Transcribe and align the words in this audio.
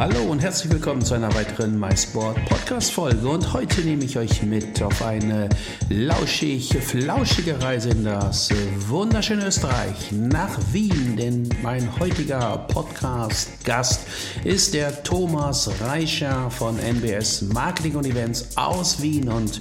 Hallo 0.00 0.22
und 0.22 0.40
herzlich 0.40 0.72
willkommen 0.72 1.04
zu 1.04 1.12
einer 1.12 1.34
weiteren 1.34 1.78
MySport 1.78 2.42
Podcast 2.46 2.90
Folge. 2.90 3.28
Und 3.28 3.52
heute 3.52 3.82
nehme 3.82 4.02
ich 4.02 4.16
euch 4.16 4.42
mit 4.42 4.80
auf 4.82 5.02
eine 5.02 5.50
lauschig, 5.90 6.74
flauschige 6.78 7.60
Reise 7.60 7.90
in 7.90 8.06
das 8.06 8.48
wunderschöne 8.88 9.44
Österreich 9.44 10.10
nach 10.12 10.58
Wien, 10.72 11.18
denn 11.18 11.50
mein 11.62 11.98
heutiger 11.98 12.64
Podcast 12.68 13.62
Gast 13.62 14.06
ist 14.42 14.72
der 14.72 15.02
Thomas 15.02 15.70
Reicher 15.82 16.50
von 16.50 16.78
NBS 16.78 17.42
Marketing 17.42 17.96
und 17.96 18.06
Events 18.06 18.56
aus 18.56 19.02
Wien. 19.02 19.28
Und 19.28 19.60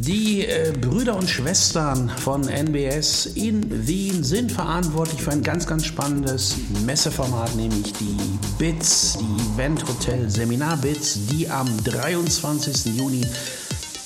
die 0.00 0.46
äh, 0.46 0.72
Brüder 0.80 1.14
und 1.14 1.28
Schwestern 1.28 2.08
von 2.08 2.48
NBS 2.48 3.26
in 3.34 3.86
Wien 3.86 4.24
sind 4.24 4.50
verantwortlich 4.50 5.20
für 5.20 5.30
ein 5.30 5.42
ganz, 5.42 5.66
ganz 5.66 5.84
spannendes 5.84 6.56
Messeformat, 6.86 7.54
nämlich 7.54 7.92
die 7.92 8.16
BITS, 8.58 9.18
die 9.20 9.54
Event 9.54 9.86
Hotel 9.86 10.30
Seminar 10.30 10.78
BITS, 10.78 11.26
die 11.26 11.50
am 11.50 11.68
23. 11.84 12.96
Juni 12.96 13.26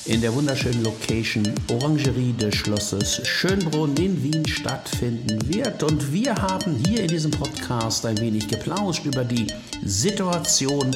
in 0.07 0.21
der 0.21 0.35
wunderschönen 0.35 0.83
Location 0.83 1.45
Orangerie 1.71 2.33
des 2.33 2.57
Schlosses 2.57 3.21
Schönbrunn 3.25 3.97
in 3.97 4.21
Wien 4.21 4.47
stattfinden 4.49 5.39
wird. 5.49 5.81
Und 5.85 6.13
wir 6.13 6.35
haben 6.35 6.75
hier 6.89 7.03
in 7.03 7.09
diesem 7.09 7.31
Podcast 7.31 8.05
ein 8.05 8.19
wenig 8.19 8.49
geplauscht 8.49 9.07
über 9.07 9.25
die 9.25 9.47
Situation 9.85 10.91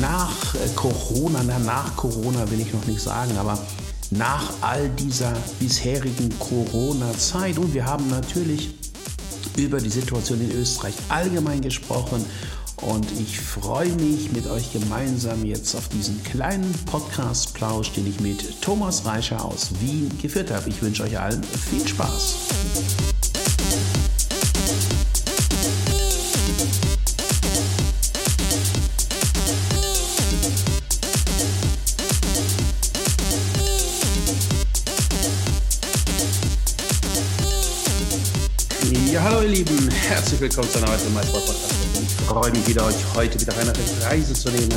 nach 0.00 0.54
Corona. 0.74 1.42
Na, 1.46 1.58
nach 1.58 1.94
Corona 1.94 2.50
will 2.50 2.60
ich 2.60 2.72
noch 2.72 2.86
nicht 2.86 3.02
sagen, 3.02 3.36
aber 3.36 3.58
nach 4.16 4.52
all 4.60 4.88
dieser 4.90 5.32
bisherigen 5.58 6.30
Corona-Zeit. 6.38 7.58
Und 7.58 7.74
wir 7.74 7.84
haben 7.84 8.08
natürlich 8.08 8.74
über 9.56 9.78
die 9.78 9.90
Situation 9.90 10.40
in 10.40 10.52
Österreich 10.52 10.94
allgemein 11.08 11.60
gesprochen. 11.60 12.24
Und 12.76 13.06
ich 13.18 13.40
freue 13.40 13.92
mich 13.92 14.32
mit 14.32 14.46
euch 14.46 14.72
gemeinsam 14.72 15.44
jetzt 15.44 15.74
auf 15.74 15.88
diesen 15.88 16.22
kleinen 16.22 16.72
Podcast-Plausch, 16.86 17.92
den 17.92 18.06
ich 18.06 18.20
mit 18.20 18.60
Thomas 18.60 19.06
Reicher 19.06 19.44
aus 19.44 19.70
Wien 19.80 20.10
geführt 20.20 20.50
habe. 20.50 20.68
Ich 20.68 20.82
wünsche 20.82 21.04
euch 21.04 21.18
allen 21.18 21.42
viel 21.42 21.86
Spaß. 21.86 22.34
Herzlich 40.24 40.40
willkommen 40.40 40.70
zu 40.70 40.78
einer 40.78 40.88
weiteren 40.88 41.12
MySport 41.12 41.44
Podcast. 41.44 41.74
Ich 42.00 42.26
freue 42.26 42.50
mich 42.50 42.66
wieder, 42.66 42.86
euch 42.86 42.94
heute 43.14 43.38
wieder 43.38 43.52
auf 43.52 43.58
eine 43.58 43.72
Reise 44.06 44.32
zu 44.32 44.48
nehmen. 44.48 44.70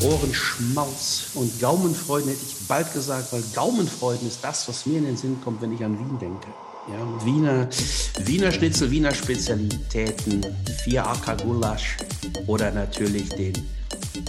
Ohrenschmaus 0.00 1.24
und 1.34 1.60
Gaumenfreuden 1.60 2.30
hätte 2.30 2.40
ich 2.42 2.66
bald 2.66 2.90
gesagt, 2.94 3.30
weil 3.30 3.42
Gaumenfreuden 3.54 4.26
ist 4.26 4.42
das, 4.42 4.66
was 4.68 4.86
mir 4.86 4.96
in 4.96 5.04
den 5.04 5.18
Sinn 5.18 5.36
kommt, 5.44 5.60
wenn 5.60 5.74
ich 5.74 5.84
an 5.84 5.98
Wien 5.98 6.18
denke. 6.18 6.46
Ja, 6.88 7.26
Wiener, 7.26 7.68
Wiener 8.24 8.52
Schnitzel, 8.52 8.90
Wiener 8.90 9.12
Spezialitäten, 9.12 10.46
vier 10.82 11.06
Acker 11.06 11.36
Gulasch 11.36 11.98
oder 12.46 12.70
natürlich 12.70 13.28
den 13.28 13.52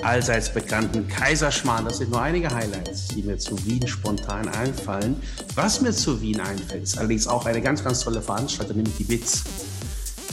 allseits 0.03 0.53
bekannten 0.53 1.08
Kaiserschmarrn. 1.08 1.85
Das 1.85 2.00
sind 2.00 2.12
nur 2.12 2.22
einige 2.22 2.53
Highlights, 2.53 3.08
die 3.08 3.24
mir 3.24 3.38
zu 3.38 3.58
Wien 3.66 3.88
spontan 3.88 4.50
einfallen. 4.50 5.16
Was 5.56 5.80
mir 5.80 5.94
zu 5.94 6.20
Wien 6.22 6.41
einfällt, 6.41 6.84
ist 6.84 6.97
allerdings 6.97 7.25
auch 7.25 7.46
eine 7.46 7.62
ganz, 7.62 7.81
ganz 7.85 8.02
tolle 8.02 8.22
Veranstaltung, 8.22 8.75
nämlich 8.75 8.97
die 8.97 9.06
BITS. 9.06 9.44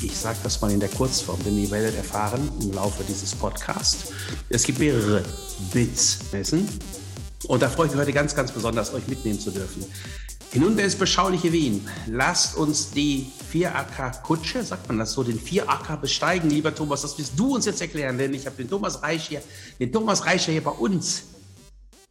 Ich 0.02 0.16
sage 0.16 0.38
das 0.42 0.60
mal 0.62 0.70
in 0.70 0.80
der 0.80 0.88
Kurzform, 0.88 1.38
denn 1.44 1.58
ihr 1.58 1.70
werdet 1.70 1.94
erfahren 1.94 2.50
im 2.62 2.72
Laufe 2.72 3.04
dieses 3.04 3.34
Podcasts. 3.34 4.12
Es 4.48 4.62
gibt 4.64 4.78
mehrere 4.78 5.22
BITS-Messen 5.72 6.66
und 7.48 7.60
da 7.60 7.68
freue 7.68 7.86
ich 7.86 7.92
mich 7.92 8.00
heute 8.00 8.12
ganz, 8.12 8.34
ganz 8.34 8.50
besonders, 8.50 8.94
euch 8.94 9.06
mitnehmen 9.08 9.38
zu 9.38 9.50
dürfen. 9.50 9.84
Hinunter 10.52 10.84
ins 10.84 10.96
beschauliche 10.96 11.52
Wien. 11.52 11.86
Lasst 12.06 12.56
uns 12.56 12.90
die 12.90 13.30
Vieracker-Kutsche, 13.50 14.64
sagt 14.64 14.88
man 14.88 14.98
das 14.98 15.12
so, 15.12 15.22
den 15.22 15.38
Vieracker 15.38 15.98
besteigen. 15.98 16.48
Lieber 16.48 16.74
Thomas, 16.74 17.02
das 17.02 17.18
wirst 17.18 17.38
du 17.38 17.54
uns 17.54 17.66
jetzt 17.66 17.82
erklären, 17.82 18.16
denn 18.16 18.32
ich 18.32 18.46
habe 18.46 18.56
den 18.56 18.70
Thomas 18.70 19.02
Reich 19.02 19.28
hier, 19.28 19.42
den 19.78 19.92
Thomas 19.92 20.24
Reicher 20.24 20.50
hier 20.50 20.64
bei 20.64 20.70
uns 20.70 21.24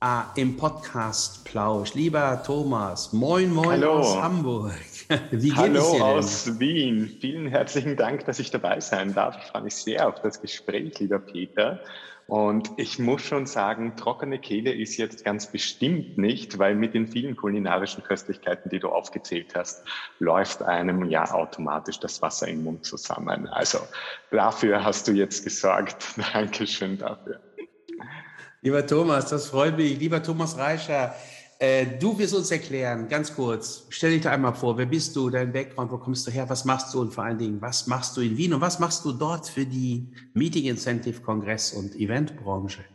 äh, 0.02 0.42
im 0.42 0.56
Podcast 0.58 1.44
Plausch. 1.44 1.96
Lieber 1.96 2.42
Thomas, 2.46 3.12
moin, 3.14 3.52
moin 3.52 3.82
Hallo. 3.82 3.94
aus 3.94 4.22
Hamburg. 4.22 4.74
Wie 5.32 5.50
geht 5.50 5.58
Hallo 5.58 5.80
es 5.80 5.92
dir 5.92 5.98
denn? 5.98 6.02
aus 6.04 6.60
Wien. 6.60 7.18
Vielen 7.20 7.48
herzlichen 7.48 7.96
Dank, 7.96 8.26
dass 8.26 8.38
ich 8.38 8.52
dabei 8.52 8.80
sein 8.80 9.14
darf. 9.16 9.38
Ich 9.42 9.50
freue 9.50 9.64
mich 9.64 9.76
sehr 9.76 10.08
auf 10.08 10.22
das 10.22 10.40
Gespräch, 10.40 11.00
lieber 11.00 11.18
Peter. 11.18 11.82
Und 12.28 12.70
ich 12.78 13.00
muss 13.00 13.24
schon 13.24 13.48
sagen, 13.48 13.96
trockene 13.98 14.38
Kehle 14.38 14.72
ist 14.72 14.98
jetzt 14.98 15.26
ganz 15.26 15.52
bestimmt 15.52 16.20
nicht, 16.20 16.60
weil 16.60 16.76
mit 16.76 16.94
den 16.94 17.08
vielen 17.08 17.36
kulinarischen 17.36 18.04
Köstlichkeiten, 18.04 18.70
die 18.70 18.78
du 18.78 18.90
aufgezählt 18.90 19.56
hast, 19.56 19.84
läuft 20.20 20.62
einem 20.62 21.06
ja 21.06 21.32
automatisch 21.32 22.00
das 22.00 22.22
Wasser 22.22 22.48
im 22.48 22.64
Mund 22.64 22.86
zusammen. 22.86 23.48
Also 23.48 23.80
dafür 24.30 24.84
hast 24.84 25.08
du 25.08 25.14
jetzt 25.14 25.44
gesorgt. 25.44 26.06
Dankeschön 26.34 27.00
dafür. 27.00 27.40
Lieber 28.62 28.86
Thomas, 28.86 29.30
das 29.30 29.48
freut 29.48 29.76
mich. 29.76 29.98
Lieber 29.98 30.22
Thomas 30.22 30.56
Reicher, 30.56 31.16
äh, 31.60 31.86
du 32.00 32.18
wirst 32.18 32.34
uns 32.34 32.52
erklären, 32.52 33.10
ganz 33.10 33.36
kurz, 33.36 33.86
stell 33.90 34.12
dich 34.12 34.22
da 34.22 34.32
einmal 34.32 34.54
vor, 34.54 34.78
wer 34.78 34.86
bist 34.86 35.14
du, 35.16 35.30
dein 35.30 35.52
Background, 35.52 35.92
wo 35.92 35.98
kommst 35.98 36.26
du 36.26 36.32
her, 36.32 36.50
was 36.50 36.64
machst 36.64 36.94
du 36.94 37.02
und 37.02 37.14
vor 37.14 37.26
allen 37.26 37.38
Dingen, 37.38 37.62
was 37.62 37.86
machst 37.86 38.16
du 38.16 38.22
in 38.22 38.38
Wien 38.38 38.54
und 38.54 38.62
was 38.62 38.80
machst 38.80 39.04
du 39.04 39.12
dort 39.12 39.50
für 39.50 39.66
die 39.66 40.08
Meeting 40.34 40.66
Incentive 40.66 41.22
Kongress 41.22 41.74
und 41.74 41.96
Eventbranche? 41.96 42.86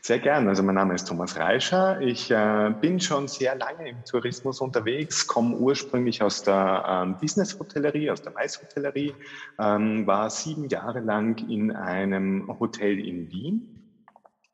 Sehr 0.00 0.18
gern. 0.18 0.48
Also 0.48 0.62
mein 0.62 0.76
Name 0.76 0.94
ist 0.94 1.06
Thomas 1.06 1.36
Reischer. 1.36 2.00
Ich 2.00 2.30
äh, 2.30 2.72
bin 2.80 3.00
schon 3.00 3.28
sehr 3.28 3.54
lange 3.56 3.90
im 3.90 4.02
Tourismus 4.04 4.60
unterwegs, 4.60 5.26
komme 5.26 5.56
ursprünglich 5.56 6.22
aus 6.22 6.42
der 6.42 6.84
ähm, 6.88 7.16
Business-Hotellerie, 7.20 8.10
aus 8.10 8.22
der 8.22 8.34
Weißhotellerie, 8.34 9.14
ähm, 9.58 10.06
war 10.06 10.30
sieben 10.30 10.68
Jahre 10.68 11.00
lang 11.00 11.36
in 11.50 11.72
einem 11.72 12.48
Hotel 12.58 12.98
in 12.98 13.30
Wien 13.30 13.77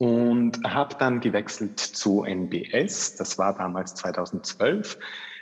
und 0.04 0.60
habe 0.65 0.97
dann 0.98 1.20
gewechselt 1.20 1.81
zu 1.81 2.25
NBS. 2.25 3.16
Das 3.16 3.38
war 3.38 3.56
damals 3.56 3.94
2012. 3.94 4.98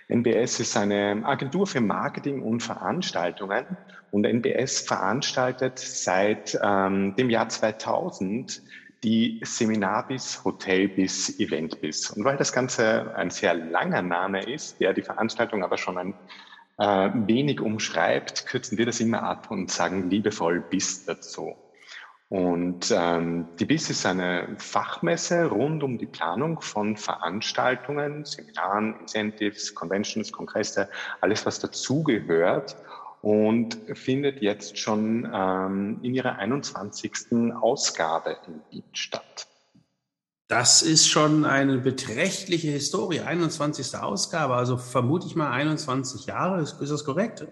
NBS 0.09 0.61
ist 0.61 0.77
eine 0.77 1.23
Agentur 1.25 1.67
für 1.67 1.81
Marketing 1.81 2.43
und 2.43 2.63
Veranstaltungen 2.63 3.67
und 4.13 4.25
NBS 4.25 4.83
veranstaltet 4.83 5.81
seit 5.81 6.57
ähm, 6.63 7.17
dem 7.17 7.29
Jahr 7.29 7.49
2000 7.49 8.63
die 9.03 9.41
Seminar 9.43 10.07
bis 10.07 10.45
Hotel 10.45 10.87
bis 10.87 11.41
Event 11.41 11.81
bis. 11.81 12.11
Und 12.11 12.23
weil 12.23 12.37
das 12.37 12.53
Ganze 12.53 13.17
ein 13.17 13.31
sehr 13.31 13.55
langer 13.55 14.03
Name 14.03 14.45
ist, 14.45 14.79
der 14.79 14.93
die 14.93 15.03
Veranstaltung 15.03 15.65
aber 15.65 15.77
schon 15.77 15.99
ein 15.99 16.15
äh, 16.79 17.11
wenig 17.27 17.61
umschreibt, 17.61 18.47
kürzen 18.47 18.79
wir 18.79 18.87
das 18.87 19.01
immer 19.01 19.25
ab 19.25 19.51
und 19.51 19.73
sagen 19.73 20.09
liebevoll 20.09 20.61
bis 20.61 21.05
dazu. 21.05 21.57
Und 22.33 22.91
ähm, 22.97 23.47
die 23.59 23.67
BIS 23.67 23.91
ist 23.91 24.07
eine 24.07 24.57
Fachmesse 24.57 25.51
rund 25.51 25.83
um 25.83 25.99
die 25.99 26.07
Planung 26.07 26.63
von 26.63 26.97
Veranstaltungen, 26.97 28.25
Seminaren, 28.25 28.99
Incentives, 29.01 29.75
Conventions, 29.75 30.33
Kongresse, 30.33 30.89
alles 31.21 31.45
was 31.45 31.61
dazugehört 31.61 32.75
und 33.21 33.77
findet 33.93 34.41
jetzt 34.41 34.79
schon 34.79 35.31
ähm, 35.31 36.01
in 36.03 36.15
ihrer 36.15 36.39
21. 36.39 37.13
Ausgabe 37.61 38.39
in 38.47 38.63
Wien 38.71 38.85
statt. 38.95 39.47
Das 40.49 40.81
ist 40.81 41.09
schon 41.09 41.45
eine 41.45 41.77
beträchtliche 41.81 42.71
Historie, 42.71 43.21
21. 43.21 43.95
Ausgabe, 43.99 44.55
also 44.55 44.79
vermute 44.79 45.27
ich 45.27 45.37
mal 45.37 45.51
21 45.51 46.25
Jahre, 46.25 46.63
ist, 46.63 46.81
ist 46.81 46.93
das 46.93 47.05
korrekt? 47.05 47.47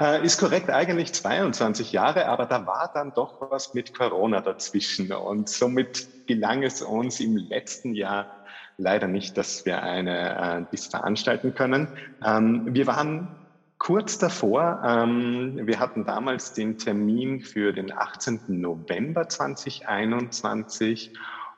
Äh, 0.00 0.24
ist 0.24 0.38
korrekt, 0.38 0.70
eigentlich 0.70 1.12
22 1.12 1.92
Jahre, 1.92 2.26
aber 2.26 2.46
da 2.46 2.66
war 2.66 2.90
dann 2.92 3.12
doch 3.12 3.34
was 3.38 3.72
mit 3.74 3.94
Corona 3.94 4.40
dazwischen. 4.40 5.12
Und 5.12 5.48
somit 5.48 6.08
gelang 6.26 6.62
es 6.62 6.82
uns 6.82 7.20
im 7.20 7.36
letzten 7.36 7.94
Jahr 7.94 8.28
leider 8.76 9.06
nicht, 9.08 9.36
dass 9.36 9.64
wir 9.64 9.82
eine 9.82 10.60
äh, 10.60 10.64
bis 10.70 10.86
veranstalten 10.86 11.54
können. 11.54 11.88
Ähm, 12.24 12.66
wir 12.66 12.86
waren 12.86 13.36
kurz 13.78 14.18
davor. 14.18 14.80
Ähm, 14.84 15.58
wir 15.62 15.78
hatten 15.80 16.04
damals 16.04 16.52
den 16.52 16.76
Termin 16.78 17.40
für 17.40 17.72
den 17.72 17.92
18. 17.92 18.42
November 18.46 19.28
2021 19.28 21.12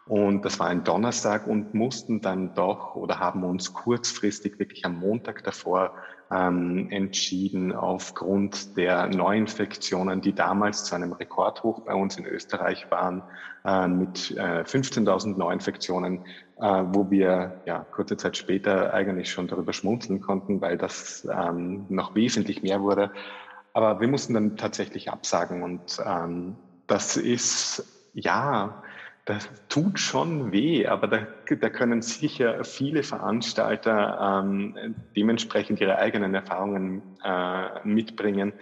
Und 0.06 0.44
das 0.44 0.58
war 0.60 0.66
ein 0.66 0.84
Donnerstag 0.84 1.46
und 1.46 1.72
mussten 1.72 2.20
dann 2.20 2.54
doch 2.54 2.94
oder 2.94 3.20
haben 3.20 3.42
uns 3.42 3.72
kurzfristig 3.72 4.58
wirklich 4.58 4.84
am 4.84 4.98
Montag 4.98 5.42
davor 5.44 5.94
ähm, 6.30 6.88
entschieden, 6.90 7.72
aufgrund 7.72 8.76
der 8.76 9.06
Neuinfektionen, 9.06 10.20
die 10.20 10.34
damals 10.34 10.84
zu 10.84 10.94
einem 10.94 11.12
Rekordhoch 11.12 11.80
bei 11.80 11.94
uns 11.94 12.18
in 12.18 12.26
Österreich 12.26 12.90
waren, 12.90 13.22
äh, 13.64 13.88
mit 13.88 14.30
äh, 14.32 14.64
15.000 14.64 15.38
Neuinfektionen, 15.38 16.26
äh, 16.60 16.82
wo 16.88 17.10
wir 17.10 17.62
ja 17.64 17.86
kurze 17.90 18.18
Zeit 18.18 18.36
später 18.36 18.92
eigentlich 18.92 19.30
schon 19.30 19.48
darüber 19.48 19.72
schmunzeln 19.72 20.20
konnten, 20.20 20.60
weil 20.60 20.76
das 20.76 21.26
ähm, 21.32 21.86
noch 21.88 22.14
wesentlich 22.14 22.62
mehr 22.62 22.82
wurde. 22.82 23.10
Aber 23.72 24.00
wir 24.00 24.08
mussten 24.08 24.34
dann 24.34 24.56
tatsächlich 24.58 25.10
absagen 25.10 25.62
und 25.62 25.98
ähm, 26.04 26.56
das 26.86 27.16
ist 27.16 28.10
ja 28.12 28.82
das 29.24 29.48
tut 29.68 29.98
schon 29.98 30.52
weh, 30.52 30.86
aber 30.86 31.06
da, 31.08 31.26
da 31.56 31.70
können 31.70 32.02
sicher 32.02 32.62
viele 32.64 33.02
Veranstalter 33.02 34.42
ähm, 34.42 34.94
dementsprechend 35.16 35.80
ihre 35.80 35.96
eigenen 35.96 36.34
Erfahrungen 36.34 37.02
äh, 37.22 37.86
mitbringen. 37.86 38.52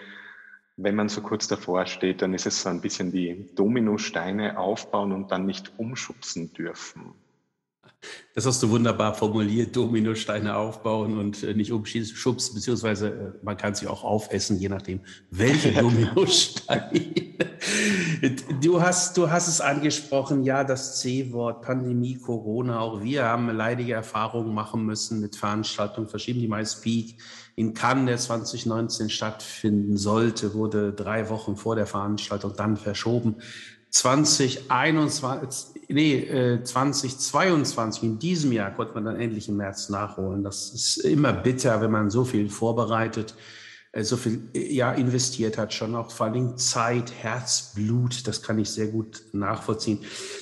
Wenn 0.76 0.94
man 0.94 1.08
so 1.08 1.20
kurz 1.20 1.48
davor 1.48 1.86
steht, 1.86 2.22
dann 2.22 2.32
ist 2.32 2.46
es 2.46 2.62
so 2.62 2.68
ein 2.68 2.80
bisschen 2.80 3.12
wie 3.12 3.50
Dominosteine 3.56 4.56
aufbauen 4.56 5.12
und 5.12 5.32
dann 5.32 5.46
nicht 5.46 5.72
umschubsen 5.78 6.52
dürfen. 6.52 7.21
Das 8.34 8.46
hast 8.46 8.62
du 8.62 8.70
wunderbar 8.70 9.14
formuliert, 9.14 9.76
Dominosteine 9.76 10.56
aufbauen 10.56 11.18
und 11.18 11.42
äh, 11.42 11.54
nicht 11.54 11.70
umschubsen, 11.70 12.54
beziehungsweise 12.54 13.08
äh, 13.08 13.44
man 13.44 13.56
kann 13.56 13.74
sie 13.74 13.86
auch 13.86 14.04
aufessen, 14.04 14.58
je 14.58 14.68
nachdem, 14.68 15.00
welche 15.30 15.72
Dominosteine. 15.80 17.12
du, 18.60 18.80
hast, 18.80 19.16
du 19.16 19.30
hast 19.30 19.48
es 19.48 19.60
angesprochen, 19.60 20.44
ja, 20.44 20.64
das 20.64 21.00
C-Wort, 21.00 21.62
Pandemie, 21.62 22.16
Corona, 22.16 22.80
auch 22.80 23.02
wir 23.02 23.24
haben 23.24 23.48
leidige 23.54 23.92
Erfahrungen 23.92 24.54
machen 24.54 24.84
müssen 24.86 25.20
mit 25.20 25.36
Veranstaltungen 25.36 26.08
verschieben. 26.08 26.40
Die 26.40 26.48
meist 26.48 26.82
Peak 26.82 27.18
in 27.54 27.74
Cannes, 27.74 28.06
der 28.06 28.16
2019 28.16 29.10
stattfinden 29.10 29.96
sollte, 29.96 30.54
wurde 30.54 30.92
drei 30.92 31.28
Wochen 31.28 31.56
vor 31.56 31.76
der 31.76 31.86
Veranstaltung 31.86 32.54
dann 32.56 32.76
verschoben. 32.76 33.36
2021, 33.92 35.82
nee, 35.88 36.14
äh, 36.14 36.64
2022, 36.64 38.02
in 38.02 38.18
diesem 38.18 38.50
Jahr 38.50 38.74
konnte 38.74 38.94
man 38.94 39.04
dann 39.04 39.20
endlich 39.20 39.50
im 39.50 39.58
März 39.58 39.90
nachholen. 39.90 40.42
Das 40.42 40.72
ist 40.72 40.96
immer 40.98 41.34
bitter, 41.34 41.82
wenn 41.82 41.90
man 41.90 42.08
so 42.08 42.24
viel 42.24 42.48
vorbereitet, 42.48 43.34
äh, 43.92 44.02
so 44.02 44.16
viel 44.16 44.48
äh, 44.54 44.72
ja, 44.72 44.92
investiert 44.92 45.58
hat, 45.58 45.74
schon 45.74 45.94
auch 45.94 46.10
vor 46.10 46.30
Dingen 46.30 46.56
Zeit, 46.56 47.12
Herzblut, 47.20 48.26
das 48.26 48.42
kann 48.42 48.58
ich 48.58 48.70
sehr 48.70 48.86
gut 48.86 49.24
nachvollziehen. 49.32 49.98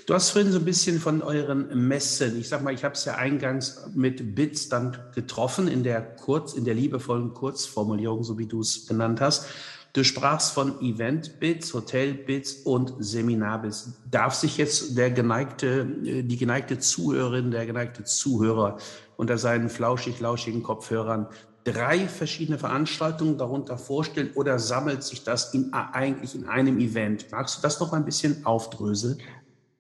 Du 0.07 0.15
hast 0.15 0.31
vorhin 0.31 0.53
so 0.53 0.61
ein 0.61 0.65
bisschen 0.65 1.01
von 1.01 1.21
euren 1.21 1.89
Messen, 1.89 2.39
ich 2.39 2.49
sag 2.49 2.63
mal, 2.63 2.73
ich 2.73 2.85
habe 2.85 2.95
es 2.95 3.05
ja 3.05 3.17
eingangs 3.17 3.81
mit 3.93 4.37
Bits 4.37 4.69
dann 4.69 4.97
getroffen 5.13 5.67
in 5.67 5.83
der 5.83 6.01
kurz, 6.03 6.53
in 6.53 6.65
der 6.65 6.75
liebevollen 6.75 7.35
Kurzformulierung, 7.35 8.23
so 8.23 8.39
wie 8.39 8.47
du 8.47 8.61
es 8.61 8.87
genannt 8.87 9.21
hast. 9.21 9.47
Du 9.93 10.05
sprachst 10.05 10.53
von 10.53 10.81
Event-Bits, 10.81 11.75
Hotel-Bits 11.75 12.63
und 12.65 12.95
Seminar-Bits. 13.01 13.95
Darf 14.09 14.35
sich 14.35 14.57
jetzt 14.57 14.97
der 14.97 15.11
geneigte, 15.11 15.81
äh, 16.05 16.23
die 16.23 16.37
geneigte 16.37 16.79
Zuhörerin, 16.79 17.51
der 17.51 17.67
geneigte 17.67 18.05
Zuhörer 18.05 18.79
unter 19.17 19.37
seinen 19.37 19.69
flauschig-lauschigen 19.69 20.63
Kopfhörern 20.63 21.27
drei 21.65 22.09
verschiedene 22.09 22.59
Veranstaltungen 22.59 23.37
darunter 23.37 23.77
vorstellen 23.77 24.31
oder 24.35 24.59
sammelt 24.59 25.03
sich 25.03 25.25
das 25.25 25.53
in, 25.53 25.73
eigentlich 25.73 26.35
in 26.35 26.49
einem 26.49 26.79
Event? 26.79 27.27
Magst 27.31 27.59
du 27.59 27.63
das 27.63 27.81
noch 27.81 27.93
ein 27.93 28.05
bisschen 28.05 28.47
aufdröseln? 28.47 29.19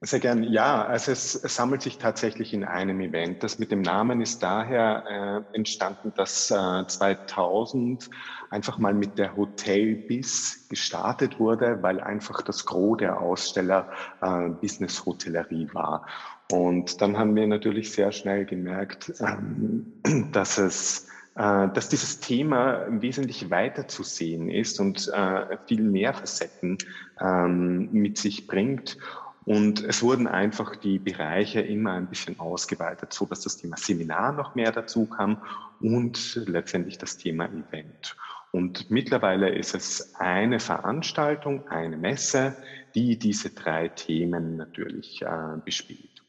Sehr 0.02 0.18
gern. 0.18 0.42
Ja, 0.42 0.82
also 0.82 1.12
es, 1.12 1.32
sammelt 1.32 1.82
sich 1.82 1.98
tatsächlich 1.98 2.54
in 2.54 2.64
einem 2.64 3.00
Event. 3.00 3.42
Das 3.42 3.58
mit 3.58 3.70
dem 3.70 3.82
Namen 3.82 4.22
ist 4.22 4.42
daher 4.42 5.04
äh, 5.06 5.56
entstanden, 5.56 6.14
dass 6.14 6.50
äh, 6.50 6.86
2000 6.86 8.08
einfach 8.48 8.78
mal 8.78 8.94
mit 8.94 9.18
der 9.18 9.36
Hotelbiss 9.36 10.66
gestartet 10.70 11.38
wurde, 11.38 11.82
weil 11.82 12.00
einfach 12.00 12.40
das 12.40 12.64
Gros 12.64 12.96
der 12.96 13.20
Aussteller 13.20 13.90
äh, 14.22 14.48
Business 14.48 15.04
Hotellerie 15.04 15.68
war. 15.74 16.06
Und 16.50 17.02
dann 17.02 17.18
haben 17.18 17.36
wir 17.36 17.46
natürlich 17.46 17.92
sehr 17.92 18.10
schnell 18.10 18.46
gemerkt, 18.46 19.12
ähm, 19.20 20.00
dass 20.32 20.56
es 20.56 21.08
äh, 21.34 21.68
dass 21.68 21.90
dieses 21.90 22.20
Thema 22.20 22.86
wesentlich 22.88 23.50
weiter 23.50 23.86
zu 23.86 24.02
sehen 24.02 24.48
ist 24.48 24.80
und 24.80 25.08
äh, 25.12 25.58
viel 25.66 25.82
mehr 25.82 26.14
Facetten 26.14 26.78
ähm, 27.20 27.90
mit 27.92 28.16
sich 28.16 28.46
bringt. 28.46 28.96
Und 29.44 29.82
es 29.82 30.02
wurden 30.02 30.26
einfach 30.26 30.76
die 30.76 30.98
Bereiche 30.98 31.60
immer 31.60 31.92
ein 31.92 32.08
bisschen 32.08 32.38
ausgeweitet, 32.38 33.12
so 33.12 33.26
dass 33.26 33.40
das 33.40 33.56
Thema 33.56 33.76
Seminar 33.76 34.32
noch 34.32 34.54
mehr 34.54 34.70
dazu 34.70 35.06
kam 35.06 35.42
und 35.80 36.42
letztendlich 36.46 36.98
das 36.98 37.16
Thema 37.16 37.46
Event. 37.46 38.16
Und 38.52 38.90
mittlerweile 38.90 39.54
ist 39.54 39.74
es 39.74 40.14
eine 40.16 40.60
Veranstaltung, 40.60 41.68
eine 41.68 41.96
Messe, 41.96 42.56
die 42.94 43.18
diese 43.18 43.50
drei 43.50 43.88
Themen 43.88 44.56
natürlich 44.56 45.22
äh, 45.22 45.56
bespielt. 45.64 46.24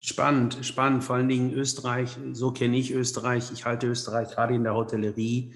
Spannend, 0.00 0.58
spannend. 0.62 1.02
Vor 1.02 1.16
allen 1.16 1.28
Dingen 1.28 1.52
Österreich, 1.52 2.16
so 2.32 2.52
kenne 2.52 2.76
ich 2.76 2.92
Österreich. 2.92 3.50
Ich 3.52 3.64
halte 3.64 3.88
Österreich 3.88 4.30
gerade 4.30 4.54
in 4.54 4.62
der 4.62 4.74
Hotellerie 4.74 5.52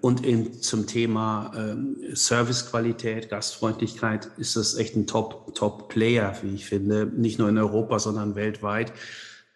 und 0.00 0.24
in, 0.24 0.62
zum 0.62 0.86
Thema 0.86 1.52
ähm, 1.54 1.98
Servicequalität, 2.14 3.28
Gastfreundlichkeit 3.28 4.30
ist 4.38 4.56
das 4.56 4.76
echt 4.76 4.96
ein 4.96 5.06
Top, 5.06 5.54
Top-Player, 5.54 6.34
wie 6.42 6.54
ich 6.54 6.64
finde. 6.64 7.04
Nicht 7.04 7.38
nur 7.38 7.50
in 7.50 7.58
Europa, 7.58 7.98
sondern 7.98 8.34
weltweit. 8.34 8.94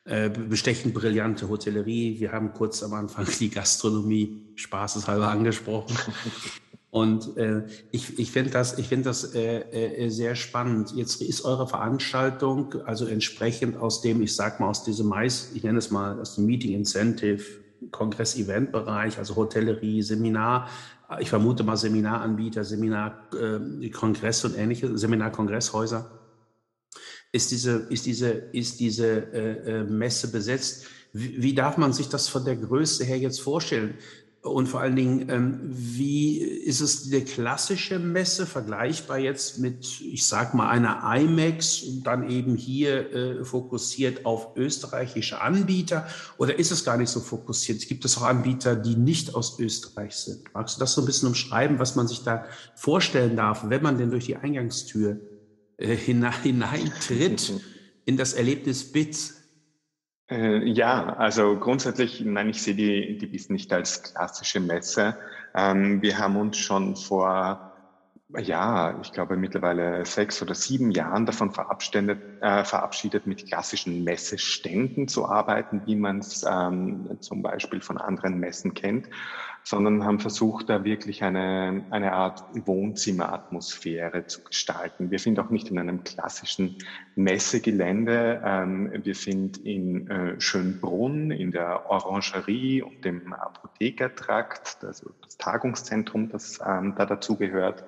Äh, 0.05 0.29
bestechend 0.29 0.95
brillante 0.95 1.49
Hotellerie. 1.49 2.21
Wir 2.21 2.31
haben 2.31 2.53
kurz 2.53 2.83
am 2.83 2.93
Anfang 2.93 3.27
die 3.41 3.51
Gastronomie 3.51 4.53
spaßeshalber 4.55 5.29
angesprochen. 5.29 5.97
Und 6.91 7.37
äh, 7.37 7.67
ich, 7.91 8.19
ich 8.19 8.31
finde 8.31 8.51
das, 8.51 8.79
ich 8.79 8.89
find 8.89 9.05
das 9.05 9.35
äh, 9.35 9.61
äh, 10.05 10.09
sehr 10.09 10.35
spannend. 10.35 10.93
Jetzt 10.95 11.21
ist 11.21 11.45
eure 11.45 11.67
Veranstaltung 11.67 12.75
also 12.85 13.07
entsprechend 13.07 13.77
aus 13.77 14.01
dem, 14.01 14.23
ich 14.23 14.35
sag 14.35 14.61
mal, 14.61 14.69
aus 14.69 14.85
diesem 14.85 15.09
Mais, 15.09 15.51
ich 15.55 15.63
nenne 15.63 15.79
es 15.79 15.91
mal 15.91 16.21
aus 16.21 16.37
dem 16.37 16.47
Meeting 16.47 16.73
Incentive 16.73 17.43
Kongress-Event-Bereich, 17.91 19.19
also 19.19 19.37
Hotellerie, 19.37 20.03
Seminar, 20.03 20.69
ich 21.21 21.31
vermute 21.31 21.63
mal 21.63 21.77
Seminaranbieter, 21.77 22.65
Seminar, 22.65 23.29
äh, 23.33 23.89
und 24.45 24.57
ähnliche, 24.57 24.97
Seminar-Kongresshäuser. 24.97 26.11
Ist 27.33 27.51
diese, 27.51 27.87
ist 27.91 28.07
diese, 28.07 28.29
ist 28.31 28.81
diese 28.81 29.33
äh, 29.33 29.81
äh, 29.81 29.85
Messe 29.85 30.31
besetzt? 30.31 30.87
Wie, 31.13 31.43
wie 31.43 31.55
darf 31.55 31.77
man 31.77 31.93
sich 31.93 32.09
das 32.09 32.29
von 32.29 32.45
der 32.45 32.57
Größe 32.57 33.05
her 33.05 33.19
jetzt 33.19 33.41
vorstellen? 33.41 33.95
Und 34.47 34.69
vor 34.69 34.81
allen 34.81 34.97
Dingen, 34.97 35.29
ähm, 35.29 35.61
wie 35.65 36.39
ist 36.39 36.81
es 36.81 37.11
die 37.11 37.23
klassische 37.23 37.99
Messe 37.99 38.47
vergleichbar 38.47 39.19
jetzt 39.19 39.59
mit, 39.59 40.01
ich 40.01 40.27
sag 40.27 40.55
mal, 40.55 40.69
einer 40.69 41.03
IMAX 41.17 41.83
und 41.83 42.05
dann 42.05 42.31
eben 42.31 42.57
hier 42.57 43.13
äh, 43.13 43.45
fokussiert 43.45 44.25
auf 44.25 44.57
österreichische 44.57 45.41
Anbieter? 45.41 46.07
Oder 46.39 46.59
ist 46.59 46.71
es 46.71 46.85
gar 46.85 46.97
nicht 46.97 47.11
so 47.11 47.21
fokussiert? 47.21 47.87
Gibt 47.89 48.05
es 48.05 48.17
auch 48.19 48.23
Anbieter, 48.23 48.77
die 48.77 48.97
nicht 48.97 49.35
aus 49.35 49.59
Österreich 49.59 50.15
sind? 50.15 50.43
Magst 50.55 50.77
du 50.77 50.81
das 50.81 50.95
so 50.95 51.03
ein 51.03 51.07
bisschen 51.07 51.29
umschreiben, 51.29 51.79
was 51.79 51.97
man 51.97 52.07
sich 52.07 52.23
da 52.23 52.45
vorstellen 52.77 53.37
darf, 53.37 53.69
wenn 53.69 53.83
man 53.83 53.99
denn 53.99 54.11
durch 54.11 54.27
die 54.27 54.37
Eingangstür 54.37 55.21
äh, 55.77 55.97
hineintritt 55.97 57.53
in 58.05 58.17
das 58.17 58.33
Erlebnis 58.33 58.93
BITS? 58.93 59.36
Äh, 60.29 60.65
ja, 60.65 61.15
also 61.17 61.57
grundsätzlich, 61.59 62.21
nein, 62.25 62.49
ich 62.49 62.63
sehe 62.63 62.75
die, 62.75 63.17
die 63.19 63.27
BIS 63.27 63.49
nicht 63.49 63.73
als 63.73 64.03
klassische 64.03 64.61
Messe. 64.61 65.17
Ähm, 65.55 66.03
wir 66.03 66.19
haben 66.19 66.37
uns 66.37 66.57
schon 66.59 66.97
vor, 66.97 67.73
ja, 68.37 68.99
ich 69.01 69.13
glaube 69.13 69.37
mittlerweile 69.37 70.05
sechs 70.05 70.43
oder 70.43 70.55
sieben 70.55 70.91
Jahren 70.91 71.27
davon 71.27 71.53
verabschiedet, 71.53 72.43
äh, 72.43 72.65
verabschiedet 72.65 73.27
mit 73.27 73.47
klassischen 73.47 74.03
Messeständen 74.03 75.07
zu 75.07 75.29
arbeiten, 75.29 75.83
wie 75.87 75.95
man 75.95 76.19
es 76.19 76.45
ähm, 76.49 77.19
zum 77.21 77.43
Beispiel 77.43 77.81
von 77.81 77.97
anderen 77.99 78.41
Messen 78.41 78.75
kennt, 78.75 79.09
sondern 79.67 80.05
haben 80.05 80.21
versucht, 80.21 80.69
da 80.69 80.85
wirklich 80.85 81.25
eine, 81.25 81.85
eine 81.91 82.13
Art 82.13 82.45
Wohnzimmeratmosphäre 82.55 84.29
zu 84.29 84.45
gestalten. 84.45 85.11
Wir 85.11 85.19
sind 85.19 85.41
auch 85.41 85.51
nicht 85.51 85.73
in 85.73 85.81
einem 85.81 86.05
klassischen 86.05 86.79
Messegelände. 87.17 88.41
Ähm, 88.45 88.93
wir 89.03 89.17
sind 89.17 89.57
in 89.59 90.09
äh, 90.09 90.41
Schönbrunn, 90.41 91.33
in 91.33 91.51
der 91.51 91.91
Orangerie 91.91 92.81
und 92.81 93.05
dem 93.05 93.33
Apothekertrakt, 93.33 94.85
also 94.85 95.11
das 95.25 95.37
Tagungszentrum, 95.37 96.29
das 96.29 96.61
ähm, 96.65 96.95
da 96.97 97.05
dazugehört. 97.05 97.85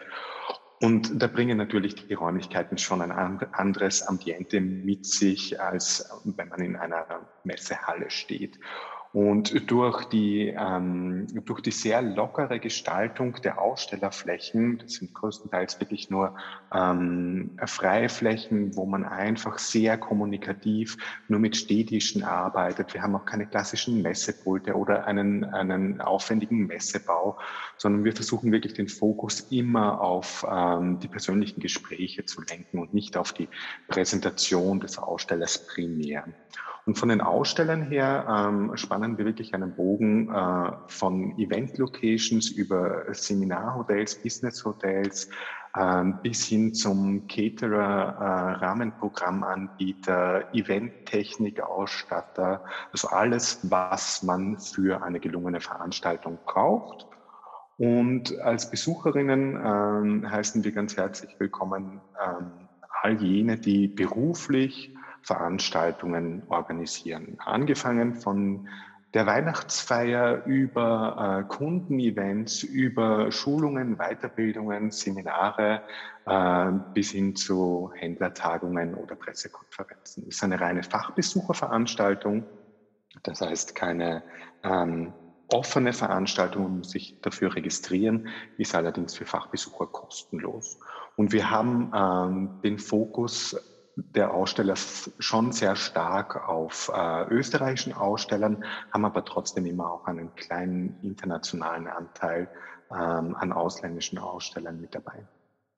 Und 0.81 1.23
da 1.23 1.29
bringen 1.29 1.59
natürlich 1.59 1.95
die 1.95 2.15
Räumlichkeiten 2.15 2.79
schon 2.79 3.03
ein 3.03 3.13
anderes 3.13 4.03
Ambiente 4.03 4.61
mit 4.61 5.07
sich, 5.07 5.61
als 5.61 6.11
wenn 6.25 6.49
man 6.49 6.61
in 6.61 6.75
einer 6.75 7.21
Messehalle 7.45 8.11
steht. 8.11 8.59
Und 9.19 9.69
durch 9.69 10.05
die, 10.05 10.55
ähm, 10.57 11.27
durch 11.45 11.61
die 11.61 11.73
sehr 11.73 12.03
lockere 12.03 12.61
Gestaltung 12.61 13.35
der 13.43 13.61
Ausstellerflächen, 13.61 14.79
das 14.79 14.93
sind 14.93 15.13
größtenteils 15.13 15.81
wirklich 15.81 16.09
nur 16.09 16.37
ähm, 16.73 17.51
freie 17.67 18.11
Flächen, 18.11 18.77
wo 18.77 18.87
man 18.87 19.05
einfach 19.05 19.59
sehr 19.59 19.99
kommunikativ 19.99 20.99
nur 21.27 21.41
mit 21.41 21.57
Städtischen 21.57 22.23
arbeitet. 22.23 22.95
Wir 22.95 23.03
haben 23.03 23.17
auch 23.17 23.25
keine 23.25 23.49
klassischen 23.49 24.03
Messepulte 24.03 24.77
oder 24.77 25.09
einen, 25.09 25.43
einen 25.47 26.01
aufwendigen 26.01 26.69
Messebau, 26.69 27.39
sondern 27.77 28.05
wir 28.05 28.13
versuchen 28.13 28.53
wirklich 28.53 28.75
den 28.75 28.89
Fokus 28.89 29.49
immer 29.51 30.01
auf 30.01 30.47
ähm, 30.49 31.01
die 31.01 31.09
persönlichen 31.09 31.59
Gespräche 31.59 32.25
zu 32.25 32.41
lenken 32.43 32.79
und 32.79 32.95
nicht 32.95 33.17
auf 33.17 33.33
die 33.33 33.49
Präsentation 33.89 34.79
des 34.79 34.97
Ausstellers 34.97 35.67
primär. 35.67 36.25
Und 36.89 36.97
von 36.97 37.11
den 37.11 37.21
Ausstellern 37.21 37.83
her 37.83 38.49
ähm, 38.49 38.75
spannen 38.79 39.19
wir 39.19 39.27
wirklich 39.27 39.53
einen 39.53 39.77
Bogen 39.77 40.31
äh, 40.31 40.73
von 40.87 41.39
Event-Locations 41.39 42.49
über 42.53 43.13
Seminarhotels, 43.13 44.23
Business-Hotels 44.23 45.29
äh, 45.75 46.05
bis 46.23 46.47
hin 46.47 46.73
zum 46.73 47.29
Caterer, 47.29 48.17
äh, 48.19 48.53
Rahmenprogrammanbieter, 48.65 50.55
Event-Technik-Ausstatter, 50.55 52.65
also 52.91 53.09
alles, 53.09 53.71
was 53.71 54.23
man 54.23 54.59
für 54.59 55.03
eine 55.03 55.21
gelungene 55.21 55.61
Veranstaltung 55.61 56.39
braucht. 56.47 57.07
Und 57.77 58.41
als 58.41 58.71
Besucherinnen 58.71 59.61
ähm, 59.63 60.31
heißen 60.31 60.65
wir 60.65 60.73
ganz 60.73 60.97
herzlich 60.97 61.39
willkommen 61.39 62.01
ähm, 62.27 62.51
all 63.03 63.23
jene, 63.23 63.59
die 63.59 63.89
beruflich 63.89 64.95
Veranstaltungen 65.29 66.43
organisieren. 66.49 67.37
Angefangen 67.45 68.15
von 68.15 68.67
der 69.13 69.27
Weihnachtsfeier 69.27 70.45
über 70.47 71.43
äh, 71.45 71.49
Kundenevents, 71.49 72.63
über 72.63 73.31
Schulungen, 73.31 73.99
Weiterbildungen, 73.99 74.91
Seminare 74.91 75.83
äh, 76.25 76.73
bis 76.95 77.11
hin 77.11 77.37
zu 77.37 77.93
Händlertagungen 77.95 78.95
oder 78.95 79.17
Pressekonferenzen. 79.17 80.25
Es 80.29 80.37
ist 80.37 80.45
eine 80.45 80.61
reine 80.61 80.83
Fachbesucherveranstaltung, 80.83 82.45
das 83.23 83.43
heißt 83.43 83.75
keine 83.75 84.23
ähm, 84.63 85.13
offene 85.53 85.93
Veranstaltung, 85.93 86.63
man 86.63 86.79
muss 86.79 86.91
sich 86.91 87.21
dafür 87.21 87.55
registrieren, 87.55 88.29
ist 88.57 88.75
allerdings 88.75 89.15
für 89.15 89.27
Fachbesucher 89.27 89.87
kostenlos. 89.87 90.79
Und 91.17 91.33
wir 91.33 91.51
haben 91.51 91.93
ähm, 91.95 92.61
den 92.63 92.79
Fokus 92.79 93.57
der 94.15 94.33
Aussteller 94.33 94.75
schon 95.19 95.53
sehr 95.53 95.77
stark 95.77 96.49
auf 96.49 96.91
äh, 96.95 97.25
österreichischen 97.29 97.93
Ausstellern, 97.93 98.65
haben 98.93 99.05
aber 99.05 99.25
trotzdem 99.25 99.67
immer 99.67 99.91
auch 99.91 100.07
einen 100.07 100.35
kleinen 100.35 100.99
internationalen 101.03 101.87
Anteil 101.87 102.49
ähm, 102.91 103.35
an 103.35 103.53
ausländischen 103.53 104.19
Ausstellern 104.19 104.81
mit 104.81 104.95
dabei. 104.95 105.27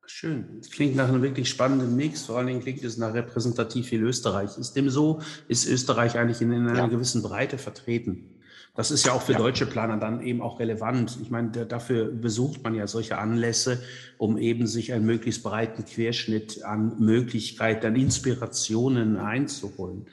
Schön. 0.05 0.57
Das 0.57 0.69
klingt 0.71 0.95
nach 0.95 1.07
einem 1.07 1.21
wirklich 1.21 1.49
spannenden 1.49 1.95
Mix. 1.95 2.25
Vor 2.25 2.37
allen 2.37 2.47
Dingen 2.47 2.61
klingt 2.61 2.83
es 2.83 2.97
nach 2.97 3.13
repräsentativ 3.13 3.87
viel 3.87 4.03
Österreich. 4.03 4.57
Ist 4.57 4.73
dem 4.73 4.89
so? 4.89 5.21
Ist 5.47 5.67
Österreich 5.67 6.17
eigentlich 6.17 6.41
in, 6.41 6.51
in 6.51 6.67
einer 6.67 6.77
ja. 6.77 6.87
gewissen 6.87 7.21
Breite 7.21 7.57
vertreten? 7.57 8.40
Das 8.73 8.89
ist 8.89 9.05
ja 9.05 9.11
auch 9.11 9.21
für 9.21 9.33
ja. 9.33 9.37
deutsche 9.37 9.65
Planer 9.65 9.97
dann 9.97 10.21
eben 10.21 10.41
auch 10.41 10.59
relevant. 10.59 11.17
Ich 11.21 11.29
meine, 11.29 11.49
dafür 11.49 12.05
besucht 12.05 12.63
man 12.63 12.73
ja 12.73 12.87
solche 12.87 13.17
Anlässe, 13.17 13.81
um 14.17 14.37
eben 14.37 14.65
sich 14.65 14.93
einen 14.93 15.05
möglichst 15.05 15.43
breiten 15.43 15.83
Querschnitt 15.83 16.63
an 16.63 16.97
Möglichkeiten, 16.99 17.87
an 17.87 17.95
Inspirationen 17.95 19.17
einzuholen. 19.17 20.07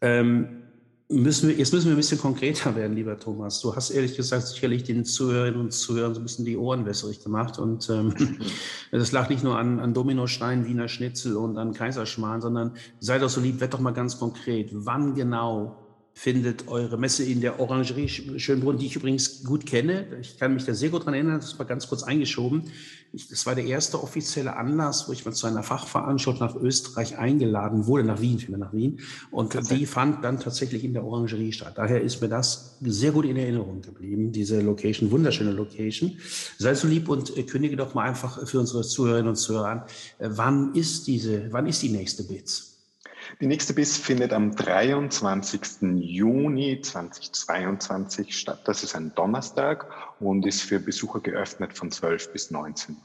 Ähm, 0.00 0.64
müssen 1.08 1.48
wir, 1.48 1.56
jetzt 1.56 1.72
müssen 1.72 1.86
wir 1.86 1.94
ein 1.94 1.98
bisschen 1.98 2.18
konkreter 2.18 2.74
werden, 2.74 2.96
lieber 2.96 3.18
Thomas. 3.20 3.60
Du 3.60 3.76
hast 3.76 3.90
ehrlich 3.90 4.16
gesagt 4.16 4.48
sicherlich 4.48 4.82
den 4.82 5.04
Zuhörerinnen 5.04 5.60
und 5.60 5.72
Zuhörern 5.72 6.14
so 6.14 6.20
ein 6.20 6.24
bisschen 6.24 6.44
die 6.44 6.56
Ohren 6.56 6.86
wässrig 6.86 7.22
gemacht. 7.22 7.60
Und 7.60 7.88
ähm, 7.88 8.14
das 8.90 9.12
lag 9.12 9.28
nicht 9.28 9.44
nur 9.44 9.58
an, 9.58 9.78
an 9.78 9.94
Dominostein, 9.94 10.66
Wiener 10.66 10.88
Schnitzel 10.88 11.36
und 11.36 11.56
an 11.56 11.72
Kaiserschmarrn, 11.72 12.40
sondern 12.40 12.72
sei 12.98 13.18
doch 13.18 13.28
so 13.28 13.40
lieb, 13.40 13.60
werd 13.60 13.74
doch 13.74 13.80
mal 13.80 13.92
ganz 13.92 14.18
konkret. 14.18 14.70
Wann 14.72 15.14
genau 15.14 15.83
findet 16.16 16.68
eure 16.68 16.96
Messe 16.96 17.24
in 17.24 17.40
der 17.40 17.58
Orangerie 17.58 18.08
Schönbrunn, 18.08 18.78
die 18.78 18.86
ich 18.86 18.96
übrigens 18.96 19.42
gut 19.42 19.66
kenne. 19.66 20.06
Ich 20.20 20.38
kann 20.38 20.54
mich 20.54 20.64
da 20.64 20.72
sehr 20.72 20.88
gut 20.88 21.04
dran 21.04 21.14
erinnern, 21.14 21.40
das 21.40 21.58
war 21.58 21.66
ganz 21.66 21.88
kurz 21.88 22.04
eingeschoben. 22.04 22.70
Ich, 23.12 23.28
das 23.28 23.44
war 23.46 23.56
der 23.56 23.64
erste 23.64 24.00
offizielle 24.02 24.56
Anlass, 24.56 25.08
wo 25.08 25.12
ich 25.12 25.24
mal 25.24 25.32
zu 25.32 25.48
einer 25.48 25.64
Fachveranstaltung 25.64 26.46
nach 26.46 26.54
Österreich 26.54 27.18
eingeladen 27.18 27.86
wurde, 27.86 28.04
nach 28.04 28.20
Wien, 28.20 28.38
vielmehr 28.38 28.60
nach 28.60 28.72
Wien. 28.72 29.00
Und 29.32 29.70
die 29.70 29.86
fand 29.86 30.24
dann 30.24 30.38
tatsächlich 30.38 30.84
in 30.84 30.94
der 30.94 31.04
Orangerie 31.04 31.52
statt. 31.52 31.74
Daher 31.76 32.00
ist 32.00 32.22
mir 32.22 32.28
das 32.28 32.76
sehr 32.80 33.10
gut 33.10 33.24
in 33.24 33.36
Erinnerung 33.36 33.82
geblieben, 33.82 34.30
diese 34.30 34.60
Location, 34.60 35.10
wunderschöne 35.10 35.52
Location. 35.52 36.16
Sei 36.58 36.74
so 36.74 36.86
lieb 36.86 37.08
und 37.08 37.36
äh, 37.36 37.42
kündige 37.42 37.76
doch 37.76 37.94
mal 37.94 38.08
einfach 38.08 38.46
für 38.46 38.60
unsere 38.60 38.82
Zuhörerinnen 38.82 39.28
und 39.28 39.36
Zuhörer 39.36 39.68
an, 39.68 39.82
äh, 40.18 40.28
wann 40.30 40.74
ist 40.74 41.08
diese, 41.08 41.52
wann 41.52 41.66
ist 41.66 41.82
die 41.82 41.90
nächste 41.90 42.22
BITS? 42.22 42.73
Die 43.40 43.46
nächste 43.46 43.74
BIS 43.74 43.96
findet 43.96 44.32
am 44.32 44.54
23. 44.54 45.60
Juni 45.96 46.80
2022 46.80 48.38
statt. 48.38 48.60
Das 48.64 48.82
ist 48.82 48.94
ein 48.94 49.12
Donnerstag 49.14 49.86
und 50.20 50.46
ist 50.46 50.62
für 50.62 50.80
Besucher 50.80 51.20
geöffnet 51.20 51.76
von 51.76 51.90
12 51.90 52.32
bis 52.32 52.50
19 52.50 52.94
Uhr. 52.94 53.04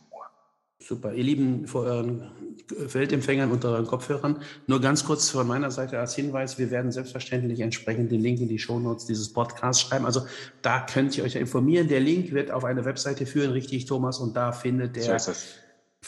Super. 0.82 1.14
Ihr 1.14 1.24
Lieben 1.24 1.68
vor 1.68 1.84
euren 1.84 2.32
Feldempfängern 2.88 3.52
und 3.52 3.66
euren 3.66 3.86
Kopfhörern, 3.86 4.42
nur 4.68 4.80
ganz 4.80 5.04
kurz 5.04 5.30
von 5.30 5.48
meiner 5.48 5.72
Seite 5.72 6.00
als 6.00 6.16
Hinweis, 6.16 6.58
wir 6.58 6.72
werden 6.72 6.92
selbstverständlich 6.92 7.60
entsprechend 7.60 8.12
den 8.12 8.22
Link 8.22 8.40
in 8.40 8.48
die 8.48 8.60
Shownotes 8.60 9.06
dieses 9.06 9.34
Podcasts 9.34 9.82
schreiben. 9.82 10.06
Also 10.06 10.26
da 10.62 10.86
könnt 10.86 11.18
ihr 11.18 11.24
euch 11.24 11.34
ja 11.34 11.42
informieren. 11.42 11.88
Der 11.88 12.00
Link 12.00 12.32
wird 12.32 12.52
auf 12.52 12.64
eine 12.64 12.86
Webseite 12.86 13.26
führen, 13.26 13.52
richtig, 13.52 13.86
Thomas, 13.86 14.20
und 14.20 14.36
da 14.36 14.52
findet 14.52 14.96
der 14.96 15.20
so 15.20 15.32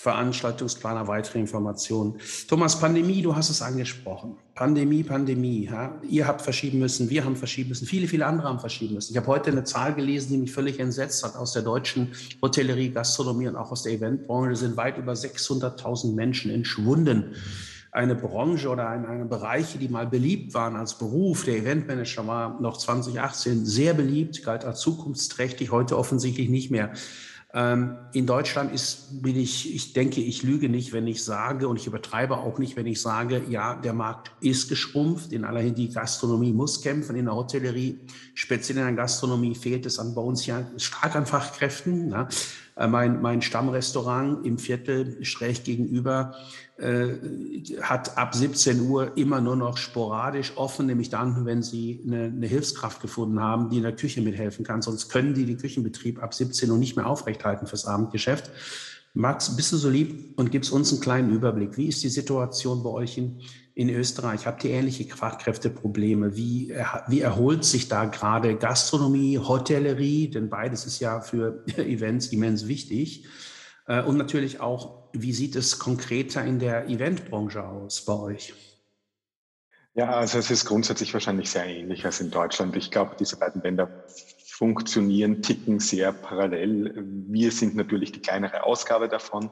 Veranstaltungsplaner 0.01 1.07
weitere 1.07 1.37
Informationen. 1.37 2.15
Thomas, 2.47 2.79
Pandemie, 2.79 3.21
du 3.21 3.35
hast 3.35 3.51
es 3.51 3.61
angesprochen. 3.61 4.35
Pandemie, 4.55 5.03
Pandemie. 5.03 5.65
Ja? 5.65 6.01
Ihr 6.09 6.25
habt 6.25 6.41
verschieben 6.41 6.79
müssen, 6.79 7.09
wir 7.11 7.23
haben 7.23 7.35
verschieben 7.35 7.69
müssen, 7.69 7.85
viele, 7.85 8.07
viele 8.07 8.25
andere 8.25 8.47
haben 8.47 8.59
verschieben 8.59 8.95
müssen. 8.95 9.11
Ich 9.11 9.17
habe 9.17 9.27
heute 9.27 9.51
eine 9.51 9.63
Zahl 9.63 9.93
gelesen, 9.93 10.31
die 10.31 10.37
mich 10.37 10.51
völlig 10.51 10.79
entsetzt 10.79 11.23
hat. 11.23 11.35
Aus 11.35 11.53
der 11.53 11.61
deutschen 11.61 12.13
Hotellerie, 12.41 12.89
Gastronomie 12.89 13.47
und 13.47 13.55
auch 13.55 13.71
aus 13.71 13.83
der 13.83 13.93
Eventbranche 13.93 14.55
sind 14.55 14.75
weit 14.75 14.97
über 14.97 15.13
600.000 15.13 16.15
Menschen 16.15 16.49
entschwunden. 16.49 17.35
Eine 17.91 18.15
Branche 18.15 18.69
oder 18.69 18.89
eine, 18.89 19.07
eine 19.07 19.25
Bereiche, 19.25 19.77
die 19.77 19.89
mal 19.89 20.07
beliebt 20.07 20.55
waren 20.55 20.77
als 20.77 20.97
Beruf, 20.97 21.43
der 21.43 21.57
Eventmanager 21.57 22.25
war 22.25 22.59
noch 22.59 22.77
2018 22.77 23.65
sehr 23.65 23.93
beliebt, 23.93 24.43
galt 24.43 24.65
als 24.65 24.79
zukunftsträchtig, 24.79 25.71
heute 25.71 25.97
offensichtlich 25.97 26.49
nicht 26.49 26.71
mehr. 26.71 26.93
Ähm, 27.53 27.97
in 28.13 28.25
Deutschland 28.25 28.73
ist, 28.73 29.21
bin 29.21 29.35
ich, 29.35 29.75
ich 29.75 29.91
denke, 29.91 30.21
ich 30.21 30.41
lüge 30.41 30.69
nicht, 30.69 30.93
wenn 30.93 31.05
ich 31.05 31.23
sage, 31.23 31.67
und 31.67 31.75
ich 31.75 31.85
übertreibe 31.85 32.37
auch 32.37 32.59
nicht, 32.59 32.77
wenn 32.77 32.87
ich 32.87 33.01
sage, 33.01 33.41
ja, 33.49 33.75
der 33.75 33.93
Markt 33.93 34.31
ist 34.39 34.69
geschrumpft. 34.69 35.33
In 35.33 35.43
aller 35.43 35.59
Hinsicht, 35.59 35.89
die 35.89 35.93
Gastronomie 35.93 36.53
muss 36.53 36.81
kämpfen. 36.81 37.15
In 37.17 37.25
der 37.25 37.35
Hotellerie, 37.35 37.99
speziell 38.35 38.77
in 38.77 38.85
der 38.85 38.93
Gastronomie, 38.93 39.55
fehlt 39.55 39.85
es 39.85 39.99
an 39.99 40.15
bei 40.15 40.21
uns 40.21 40.45
ja 40.45 40.65
stark 40.77 41.15
an 41.15 41.25
Fachkräften. 41.25 42.11
Ja. 42.11 42.29
Äh, 42.75 42.87
mein, 42.87 43.21
mein 43.21 43.41
Stammrestaurant 43.41 44.45
im 44.45 44.57
Viertel 44.57 45.23
schräg 45.23 45.63
gegenüber 45.63 46.35
äh, 46.77 47.09
hat 47.81 48.17
ab 48.17 48.33
17 48.33 48.81
Uhr 48.81 49.17
immer 49.17 49.41
nur 49.41 49.55
noch 49.55 49.77
sporadisch 49.77 50.53
offen, 50.55 50.85
nämlich 50.85 51.09
dann, 51.09 51.45
wenn 51.45 51.63
sie 51.63 52.01
eine, 52.05 52.23
eine, 52.23 52.47
Hilfskraft 52.47 53.01
gefunden 53.01 53.39
haben, 53.39 53.69
die 53.69 53.77
in 53.77 53.83
der 53.83 53.95
Küche 53.95 54.21
mithelfen 54.21 54.65
kann. 54.65 54.81
Sonst 54.81 55.09
können 55.09 55.33
die 55.33 55.45
den 55.45 55.57
Küchenbetrieb 55.57 56.21
ab 56.23 56.33
17 56.33 56.69
Uhr 56.71 56.77
nicht 56.77 56.95
mehr 56.95 57.07
aufrechthalten 57.07 57.67
fürs 57.67 57.85
Abendgeschäft. 57.85 58.49
Max, 59.13 59.55
bist 59.57 59.73
du 59.73 59.77
so 59.77 59.89
lieb 59.89 60.33
und 60.37 60.51
gibst 60.51 60.71
uns 60.71 60.91
einen 60.91 61.01
kleinen 61.01 61.35
Überblick. 61.35 61.77
Wie 61.77 61.87
ist 61.87 62.01
die 62.01 62.09
Situation 62.09 62.81
bei 62.81 62.89
euch 62.89 63.17
in, 63.17 63.41
in 63.73 63.89
Österreich? 63.89 64.47
Habt 64.47 64.63
ihr 64.63 64.71
ähnliche 64.71 65.05
Fachkräfteprobleme? 65.15 66.35
Wie, 66.35 66.73
wie 67.07 67.21
erholt 67.21 67.63
sich 67.65 67.87
da 67.87 68.05
gerade 68.05 68.55
Gastronomie, 68.55 69.37
Hotellerie? 69.37 70.29
Denn 70.29 70.49
beides 70.49 70.85
ist 70.85 70.99
ja 70.99 71.21
für 71.21 71.63
Events 71.77 72.27
immens 72.27 72.67
wichtig. 72.67 73.25
Äh, 73.87 74.03
und 74.03 74.17
natürlich 74.17 74.59
auch, 74.59 75.09
wie 75.13 75.33
sieht 75.33 75.55
es 75.55 75.79
konkreter 75.79 76.43
in 76.43 76.59
der 76.59 76.87
Eventbranche 76.87 77.63
aus 77.63 78.05
bei 78.05 78.13
euch? 78.13 78.53
Ja, 79.93 80.11
also 80.11 80.39
es 80.39 80.49
ist 80.49 80.65
grundsätzlich 80.65 81.13
wahrscheinlich 81.13 81.49
sehr 81.49 81.65
ähnlich 81.65 82.05
als 82.05 82.21
in 82.21 82.31
Deutschland. 82.31 82.75
Ich 82.77 82.91
glaube, 82.91 83.15
diese 83.19 83.37
beiden 83.37 83.61
Länder 83.61 84.05
funktionieren, 84.61 85.41
ticken 85.41 85.79
sehr 85.79 86.13
parallel. 86.13 86.93
Wir 87.27 87.51
sind 87.51 87.75
natürlich 87.75 88.13
die 88.13 88.21
kleinere 88.21 88.63
Ausgabe 88.63 89.09
davon, 89.09 89.49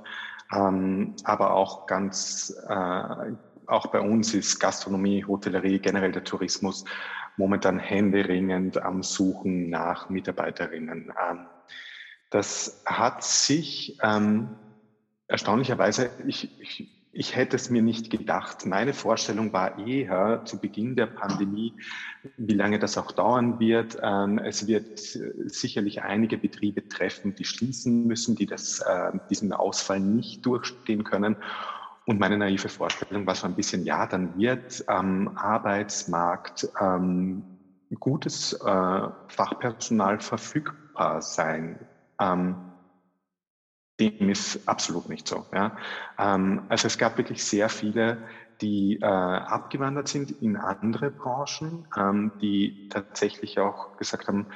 ähm, 0.56 1.16
aber 1.26 1.56
auch 1.56 1.88
ganz, 1.88 2.56
äh, 2.70 3.34
auch 3.70 3.88
bei 3.88 4.00
uns 4.00 4.34
ist 4.34 4.60
Gastronomie, 4.60 5.26
Hotellerie, 5.26 5.80
generell 5.80 6.12
der 6.12 6.24
Tourismus 6.24 6.86
momentan 7.38 7.80
händeringend 7.80 8.82
am 8.82 9.04
Suchen 9.04 9.70
nach 9.70 10.10
Mitarbeiterinnen. 10.10 11.14
Ähm, 11.30 11.46
das 12.30 12.84
hat 12.86 13.24
sich 13.24 13.98
ähm, 14.04 14.50
erstaunlicherweise, 15.28 16.12
ich, 16.28 16.60
ich 16.62 17.00
ich 17.12 17.36
hätte 17.36 17.56
es 17.56 17.70
mir 17.70 17.82
nicht 17.82 18.12
gedacht. 18.12 18.66
Meine 18.66 18.94
Vorstellung 18.94 19.52
war 19.52 19.80
eher 19.80 20.44
zu 20.46 20.60
Beginn 20.60 20.96
der 20.96 21.08
Pandemie, 21.08 21.74
wie 22.38 22.54
lange 22.54 22.78
das 22.78 22.98
auch 23.00 23.12
dauern 23.12 23.60
wird. 23.60 23.98
Ähm, 24.02 24.38
es 24.38 24.68
wird 24.68 25.00
sicherlich 25.00 26.04
einige 26.04 26.38
Betriebe 26.38 26.88
treffen, 26.88 27.34
die 27.34 27.46
schließen 27.46 28.06
müssen, 28.06 28.36
die 28.36 28.46
das, 28.46 28.80
äh, 28.82 29.12
diesen 29.30 29.54
Ausfall 29.54 30.00
nicht 30.00 30.46
durchstehen 30.46 31.04
können. 31.04 31.36
Und 32.10 32.20
meine 32.20 32.40
naive 32.40 32.70
Vorstellung 32.70 33.28
war 33.28 33.36
so 33.36 33.46
ein 33.46 33.54
bisschen, 33.54 33.84
ja, 33.84 34.08
dann 34.08 34.36
wird 34.36 34.84
am 34.88 35.28
Arbeitsmarkt 35.36 36.68
ähm, 36.82 37.46
gutes 38.00 38.54
äh, 38.54 39.08
Fachpersonal 39.28 40.20
verfügbar 40.20 41.22
sein. 41.22 41.78
Ähm, 42.20 42.58
dem 44.00 44.30
ist 44.30 44.60
absolut 44.68 45.08
nicht 45.08 45.28
so. 45.28 45.46
Ja. 45.54 45.76
Ähm, 46.18 46.66
also 46.68 46.88
es 46.88 46.98
gab 46.98 47.20
wirklich 47.20 47.44
sehr 47.44 47.70
viele, 47.70 48.18
die 48.60 48.98
äh, 49.00 49.06
abgewandert 49.06 50.08
sind 50.08 50.32
in 50.32 50.58
andere 50.58 51.12
Branchen, 51.12 51.86
ähm, 51.96 52.34
die 52.42 52.76
tatsächlich 52.90 53.60
auch 53.60 53.96
gesagt 53.98 54.28
haben, 54.28 54.48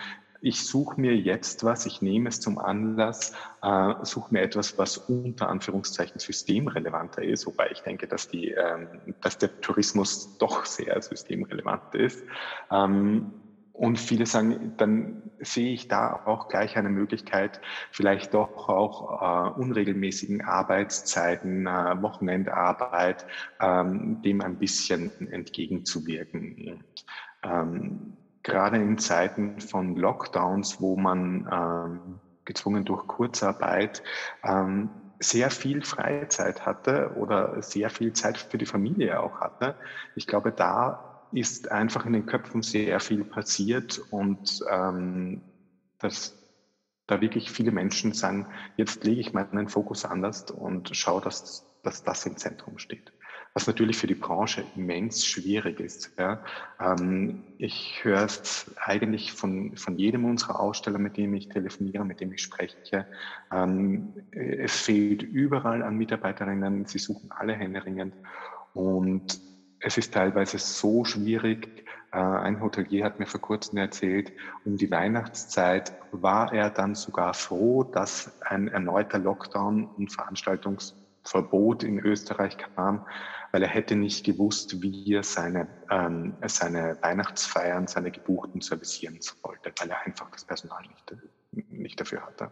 ich 0.43 0.65
suche 0.65 0.99
mir 0.99 1.15
jetzt 1.15 1.63
was, 1.63 1.85
ich 1.85 2.01
nehme 2.01 2.27
es 2.27 2.41
zum 2.41 2.57
Anlass, 2.57 3.31
äh, 3.61 3.93
suche 4.01 4.33
mir 4.33 4.41
etwas, 4.41 4.77
was 4.77 4.97
unter 4.97 5.47
Anführungszeichen 5.47 6.19
systemrelevanter 6.19 7.23
ist, 7.23 7.47
wobei 7.47 7.71
ich 7.71 7.79
denke, 7.79 8.07
dass, 8.07 8.27
die, 8.27 8.49
ähm, 8.49 9.15
dass 9.21 9.37
der 9.37 9.61
Tourismus 9.61 10.37
doch 10.39 10.65
sehr 10.65 11.01
systemrelevant 11.01 11.95
ist. 11.95 12.25
Ähm, 12.69 13.31
und 13.71 13.97
viele 13.97 14.25
sagen, 14.25 14.73
dann 14.75 15.31
sehe 15.39 15.73
ich 15.73 15.87
da 15.87 16.21
auch 16.25 16.49
gleich 16.49 16.77
eine 16.77 16.89
Möglichkeit, 16.89 17.61
vielleicht 17.89 18.33
doch 18.33 18.67
auch 18.67 19.55
äh, 19.55 19.59
unregelmäßigen 19.59 20.41
Arbeitszeiten, 20.41 21.67
äh, 21.67 22.01
Wochenendarbeit, 22.01 23.25
ähm, 23.61 24.21
dem 24.21 24.41
ein 24.41 24.59
bisschen 24.59 25.09
entgegenzuwirken. 25.31 26.83
Ähm, 27.43 28.12
gerade 28.43 28.77
in 28.77 28.97
Zeiten 28.97 29.59
von 29.59 29.95
Lockdowns, 29.95 30.79
wo 30.79 30.97
man 30.97 31.47
ähm, 31.51 32.21
gezwungen 32.45 32.85
durch 32.85 33.07
Kurzarbeit 33.07 34.03
ähm, 34.43 34.91
sehr 35.19 35.49
viel 35.49 35.81
Freizeit 35.83 36.65
hatte 36.65 37.11
oder 37.15 37.61
sehr 37.61 37.89
viel 37.89 38.13
Zeit 38.13 38.37
für 38.37 38.57
die 38.57 38.65
Familie 38.65 39.21
auch 39.21 39.39
hatte. 39.39 39.75
Ich 40.15 40.27
glaube, 40.27 40.51
da 40.51 40.99
ist 41.31 41.71
einfach 41.71 42.05
in 42.05 42.13
den 42.13 42.25
Köpfen 42.25 42.61
sehr 42.61 42.99
viel 42.99 43.23
passiert 43.23 43.99
und 44.09 44.59
ähm, 44.69 45.41
dass 45.99 46.37
da 47.07 47.21
wirklich 47.21 47.51
viele 47.51 47.71
Menschen 47.71 48.13
sagen, 48.13 48.47
jetzt 48.75 49.03
lege 49.03 49.21
ich 49.21 49.33
meinen 49.33 49.67
Fokus 49.67 50.05
anders 50.05 50.43
und 50.51 50.95
schaue, 50.95 51.21
dass, 51.21 51.65
dass 51.81 52.03
das 52.03 52.25
im 52.25 52.37
Zentrum 52.37 52.77
steht. 52.77 53.13
Was 53.55 53.67
natürlich 53.67 53.97
für 53.97 54.07
die 54.07 54.15
Branche 54.15 54.63
immens 54.75 55.25
schwierig 55.25 55.79
ist. 55.79 56.11
Ja. 56.17 56.43
Ähm, 56.79 57.43
ich 57.59 58.03
höre 58.03 58.23
es 58.23 58.73
eigentlich 58.77 59.31
von, 59.31 59.77
von 59.77 59.97
jedem 59.97 60.25
unserer 60.25 60.59
Aussteller, 60.59 60.97
mit 60.97 61.17
dem 61.17 61.35
ich 61.35 61.49
telefoniere, 61.49 62.03
mit 62.03 62.19
dem 62.19 62.33
ich 62.33 62.41
spreche. 62.41 63.05
Ähm, 63.51 64.13
es 64.31 64.81
fehlt 64.81 65.21
überall 65.21 65.83
an 65.83 65.97
Mitarbeiterinnen, 65.97 66.85
sie 66.85 66.97
suchen 66.97 67.31
alle 67.31 67.53
händeringend. 67.53 68.15
Und 68.73 69.39
es 69.79 69.97
ist 69.97 70.13
teilweise 70.13 70.57
so 70.57 71.05
schwierig. 71.05 71.85
Äh, 72.11 72.17
ein 72.17 72.61
Hotelier 72.61 73.05
hat 73.05 73.19
mir 73.19 73.25
vor 73.25 73.41
kurzem 73.41 73.77
erzählt, 73.77 74.31
um 74.65 74.77
die 74.77 74.89
Weihnachtszeit 74.89 75.93
war 76.11 76.53
er 76.53 76.69
dann 76.69 76.95
sogar 76.95 77.33
froh, 77.33 77.83
dass 77.83 78.41
ein 78.41 78.67
erneuter 78.69 79.19
Lockdown 79.19 79.85
und 79.85 80.11
Veranstaltungsverbot 80.11 81.83
in 81.83 81.99
Österreich 81.99 82.57
kam, 82.57 83.05
weil 83.53 83.61
er 83.61 83.69
hätte 83.69 83.95
nicht 83.95 84.25
gewusst, 84.25 84.81
wie 84.81 85.13
er 85.13 85.21
seine, 85.23 85.67
ähm, 85.91 86.33
seine 86.47 86.97
Weihnachtsfeiern, 87.01 87.85
seine 87.85 88.09
Gebuchten 88.09 88.61
servicieren 88.61 89.19
sollte, 89.21 89.71
weil 89.79 89.91
er 89.91 90.05
einfach 90.05 90.29
das 90.31 90.43
Personal 90.43 90.81
nicht, 90.87 91.69
nicht 91.69 91.99
dafür 91.99 92.25
hatte. 92.25 92.51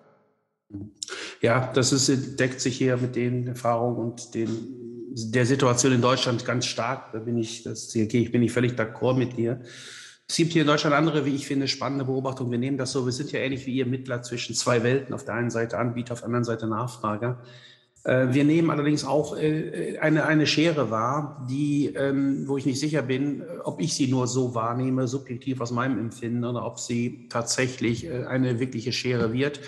Ja, 1.42 1.74
das 1.74 1.92
ist, 1.92 2.40
deckt 2.40 2.62
sich 2.62 2.78
hier 2.78 2.98
mit 2.98 3.16
den 3.16 3.48
Erfahrungen 3.48 3.98
und 3.98 4.34
den 4.36 4.78
der 5.14 5.46
Situation 5.46 5.92
in 5.92 6.02
Deutschland 6.02 6.46
ganz 6.46 6.66
stark. 6.68 7.12
Da 7.12 7.20
bin 7.20 7.38
ich, 7.38 7.64
das, 7.64 7.90
okay, 7.90 8.20
ich 8.20 8.32
bin 8.32 8.42
ich 8.44 8.52
völlig 8.54 8.80
d'accord 8.80 9.18
mit 9.18 9.36
dir. 9.36 9.60
Es 10.30 10.38
gibt 10.38 10.54
hier 10.54 10.62
in 10.62 10.68
Deutschland 10.68 10.96
andere, 10.96 11.26
wie 11.26 11.36
ich 11.36 11.46
finde, 11.46 11.68
spannende 11.68 12.06
Beobachtungen. 12.06 12.52
Wir 12.52 12.60
nehmen 12.60 12.78
das 12.78 12.94
so, 12.94 13.06
wir 13.06 13.12
sind 13.12 13.32
ja 13.34 13.40
ähnlich 13.40 13.66
wie 13.66 13.76
ihr 13.76 13.86
Mittler 13.86 14.22
zwischen 14.22 14.56
zwei 14.56 14.84
Welten. 14.84 15.14
Auf 15.14 15.26
der 15.26 15.34
einen 15.34 15.50
Seite 15.50 15.78
Anbieter, 15.78 16.14
auf 16.14 16.20
der 16.20 16.28
anderen 16.28 16.46
Seite 16.46 16.68
Nachfrager. 16.68 17.44
Äh, 18.04 18.28
wir 18.32 18.44
nehmen 18.44 18.70
allerdings 18.70 19.06
auch 19.06 19.38
äh, 19.38 19.98
eine, 20.00 20.26
eine 20.26 20.48
Schere 20.48 20.90
wahr, 20.90 21.46
die, 21.50 21.88
ähm, 21.96 22.48
wo 22.48 22.58
ich 22.58 22.66
nicht 22.66 22.80
sicher 22.80 23.02
bin, 23.02 23.44
ob 23.64 23.80
ich 23.80 23.94
sie 23.94 24.08
nur 24.08 24.28
so 24.28 24.56
wahrnehme, 24.56 25.08
subjektiv 25.08 25.62
aus 25.62 25.72
meinem 25.72 26.00
Empfinden, 26.00 26.44
oder 26.44 26.66
ob 26.66 26.80
sie 26.80 27.28
tatsächlich 27.30 28.06
äh, 28.06 28.26
eine 28.26 28.60
wirkliche 28.60 28.92
Schere 28.92 29.34
wird. 29.34 29.60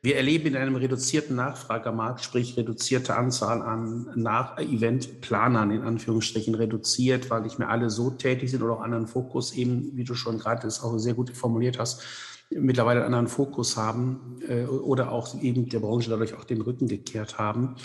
Wir 0.00 0.16
erleben 0.16 0.46
in 0.46 0.56
einem 0.56 0.76
reduzierten 0.76 1.34
Nachfragermarkt, 1.34 2.22
sprich 2.22 2.56
reduzierte 2.56 3.16
Anzahl 3.16 3.62
an 3.62 4.08
Nach 4.14 4.56
Eventplanern 4.56 5.72
in 5.72 5.82
Anführungsstrichen 5.82 6.54
reduziert, 6.54 7.30
weil 7.30 7.42
nicht 7.42 7.58
mehr 7.58 7.68
alle 7.68 7.90
so 7.90 8.10
tätig 8.10 8.52
sind 8.52 8.62
oder 8.62 8.74
auch 8.74 8.80
anderen 8.80 9.08
Fokus 9.08 9.52
eben, 9.54 9.96
wie 9.96 10.04
du 10.04 10.14
schon 10.14 10.38
gerade 10.38 10.62
das 10.62 10.84
auch 10.84 10.96
sehr 10.98 11.14
gut 11.14 11.30
formuliert 11.30 11.80
hast, 11.80 12.04
mittlerweile 12.50 13.00
einen 13.00 13.14
anderen 13.14 13.28
Fokus 13.28 13.76
haben 13.76 14.40
äh, 14.48 14.64
oder 14.64 15.12
auch 15.12 15.40
eben 15.40 15.68
der 15.68 15.80
Branche 15.80 16.08
dadurch 16.08 16.34
auch 16.34 16.44
den 16.44 16.62
Rücken 16.62 16.88
gekehrt 16.88 17.38
haben. 17.38 17.76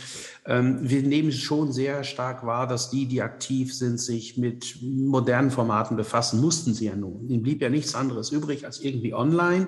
Ähm, 0.45 0.79
wir 0.81 1.03
nehmen 1.03 1.31
schon 1.31 1.73
sehr 1.73 2.03
stark 2.03 2.45
wahr, 2.45 2.67
dass 2.67 2.89
die, 2.89 3.05
die 3.05 3.21
aktiv 3.21 3.73
sind, 3.73 3.99
sich 3.99 4.37
mit 4.37 4.77
modernen 4.81 5.51
Formaten 5.51 5.97
befassen, 5.97 6.39
mussten 6.39 6.73
sie 6.73 6.85
ja 6.85 6.95
nun. 6.95 7.29
Ihnen 7.29 7.43
blieb 7.43 7.61
ja 7.61 7.69
nichts 7.69 7.93
anderes 7.93 8.31
übrig 8.31 8.65
als 8.65 8.79
irgendwie 8.79 9.13
online 9.13 9.67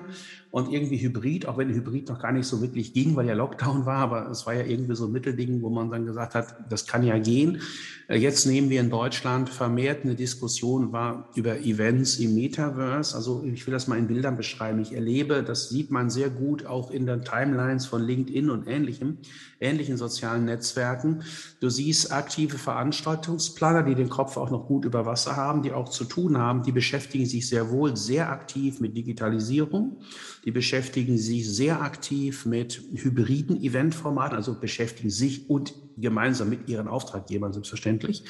und 0.50 0.72
irgendwie 0.72 0.98
Hybrid, 0.98 1.46
auch 1.46 1.58
wenn 1.58 1.68
Hybrid 1.68 2.08
noch 2.08 2.20
gar 2.20 2.32
nicht 2.32 2.46
so 2.46 2.62
wirklich 2.62 2.92
ging, 2.92 3.16
weil 3.16 3.26
ja 3.26 3.34
Lockdown 3.34 3.84
war, 3.84 3.98
aber 3.98 4.30
es 4.30 4.46
war 4.46 4.54
ja 4.54 4.64
irgendwie 4.64 4.94
so 4.94 5.06
ein 5.06 5.12
Mittelding, 5.12 5.60
wo 5.62 5.70
man 5.70 5.90
dann 5.90 6.06
gesagt 6.06 6.34
hat, 6.34 6.56
das 6.70 6.86
kann 6.86 7.02
ja 7.02 7.18
gehen. 7.18 7.60
Äh, 8.08 8.16
jetzt 8.16 8.46
nehmen 8.46 8.70
wir 8.70 8.80
in 8.80 8.90
Deutschland 8.90 9.48
vermehrt 9.48 10.04
eine 10.04 10.14
Diskussion 10.14 10.92
war 10.92 11.30
über 11.34 11.58
Events 11.60 12.18
im 12.18 12.34
Metaverse. 12.34 13.14
Also 13.14 13.44
ich 13.44 13.66
will 13.66 13.72
das 13.72 13.88
mal 13.88 13.98
in 13.98 14.06
Bildern 14.06 14.36
beschreiben. 14.36 14.80
Ich 14.80 14.92
erlebe, 14.92 15.42
das 15.42 15.68
sieht 15.68 15.90
man 15.90 16.10
sehr 16.10 16.30
gut 16.30 16.66
auch 16.66 16.90
in 16.90 17.06
den 17.06 17.24
Timelines 17.24 17.86
von 17.86 18.02
LinkedIn 18.02 18.50
und 18.50 18.66
ähnlichem, 18.68 19.18
ähnlichen 19.60 19.96
sozialen 19.96 20.44
Netzwerken. 20.44 21.22
Du 21.60 21.68
siehst 21.68 22.12
aktive 22.12 22.58
Veranstaltungsplaner, 22.58 23.82
die 23.82 23.94
den 23.94 24.08
Kopf 24.08 24.36
auch 24.36 24.50
noch 24.50 24.66
gut 24.66 24.84
über 24.84 25.06
Wasser 25.06 25.36
haben, 25.36 25.62
die 25.62 25.72
auch 25.72 25.88
zu 25.88 26.04
tun 26.04 26.38
haben, 26.38 26.62
die 26.62 26.72
beschäftigen 26.72 27.26
sich 27.26 27.48
sehr 27.48 27.70
wohl 27.70 27.96
sehr 27.96 28.30
aktiv 28.30 28.80
mit 28.80 28.96
Digitalisierung. 28.96 29.98
Die 30.46 30.52
beschäftigen 30.52 31.18
sich 31.18 31.52
sehr 31.52 31.82
aktiv 31.82 32.46
mit 32.46 32.80
hybriden 32.94 33.60
Eventformaten, 33.60 34.36
also 34.36 34.54
beschäftigen 34.54 35.10
sich 35.10 35.50
und 35.50 35.74
gemeinsam 35.96 36.50
mit 36.50 36.68
ihren 36.68 36.86
Auftraggebern 36.86 37.52
selbstverständlich. 37.52 38.22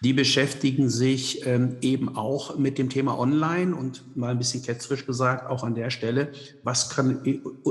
Die 0.00 0.14
beschäftigen 0.14 0.88
sich 0.88 1.46
ähm, 1.46 1.76
eben 1.82 2.16
auch 2.16 2.56
mit 2.56 2.78
dem 2.78 2.88
Thema 2.88 3.18
Online 3.18 3.76
und 3.76 4.16
mal 4.16 4.30
ein 4.30 4.38
bisschen 4.38 4.62
ketzerisch 4.62 5.04
gesagt, 5.04 5.50
auch 5.50 5.62
an 5.62 5.74
der 5.74 5.90
Stelle, 5.90 6.32
was 6.62 6.88
kann 6.88 7.20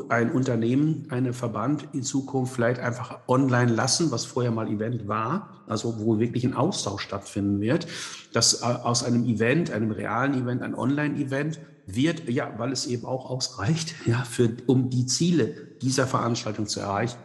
ein 0.09 0.31
Unternehmen, 0.31 1.07
eine 1.09 1.33
Verband 1.33 1.87
in 1.93 2.03
Zukunft 2.03 2.53
vielleicht 2.53 2.79
einfach 2.79 3.21
online 3.27 3.73
lassen, 3.73 4.11
was 4.11 4.25
vorher 4.25 4.51
mal 4.51 4.67
Event 4.67 5.07
war, 5.07 5.63
also 5.65 5.99
wo 5.99 6.19
wirklich 6.19 6.45
ein 6.45 6.53
Austausch 6.53 7.01
stattfinden 7.01 7.61
wird, 7.61 7.87
dass 8.31 8.61
äh, 8.61 8.65
aus 8.65 9.03
einem 9.03 9.25
Event, 9.25 9.71
einem 9.71 9.89
realen 9.89 10.35
Event, 10.39 10.61
ein 10.61 10.75
Online-Event 10.75 11.59
wird, 11.87 12.29
ja, 12.29 12.53
weil 12.57 12.71
es 12.71 12.85
eben 12.85 13.05
auch 13.05 13.29
ausreicht, 13.29 13.95
ja, 14.05 14.23
für, 14.23 14.55
um 14.67 14.89
die 14.89 15.07
Ziele 15.07 15.47
dieser 15.81 16.05
Veranstaltung 16.05 16.67
zu 16.67 16.81
erreichen. 16.81 17.17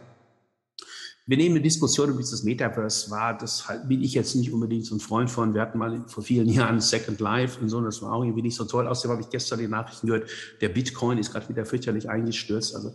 Wir 1.25 1.37
nehmen 1.37 1.55
eine 1.55 1.63
Diskussion 1.63 2.09
über 2.09 2.19
dieses 2.19 2.43
Metaverse 2.43 3.09
war, 3.09 3.37
das 3.37 3.69
halt, 3.69 3.87
bin 3.87 4.01
ich 4.01 4.13
jetzt 4.13 4.35
nicht 4.35 4.51
unbedingt 4.51 4.85
so 4.85 4.95
ein 4.95 4.99
Freund 4.99 5.29
von. 5.29 5.53
Wir 5.53 5.61
hatten 5.61 5.77
mal 5.77 6.03
vor 6.07 6.21
vielen 6.21 6.49
Jahren 6.49 6.81
Second 6.81 7.21
Life 7.21 7.61
und 7.61 7.69
so, 7.69 7.77
und 7.77 7.85
das 7.85 8.01
war 8.01 8.11
auch 8.11 8.23
irgendwie 8.23 8.41
nicht 8.41 8.55
so 8.55 8.65
toll. 8.65 8.87
Außerdem 8.87 9.11
habe 9.11 9.21
ich 9.21 9.29
gestern 9.29 9.59
die 9.59 9.67
Nachrichten 9.69 10.07
gehört, 10.07 10.29
der 10.59 10.67
Bitcoin 10.67 11.17
ist 11.17 11.31
gerade 11.31 11.47
wieder 11.47 11.65
fürchterlich 11.65 12.09
eingestürzt. 12.09 12.75
Also 12.75 12.93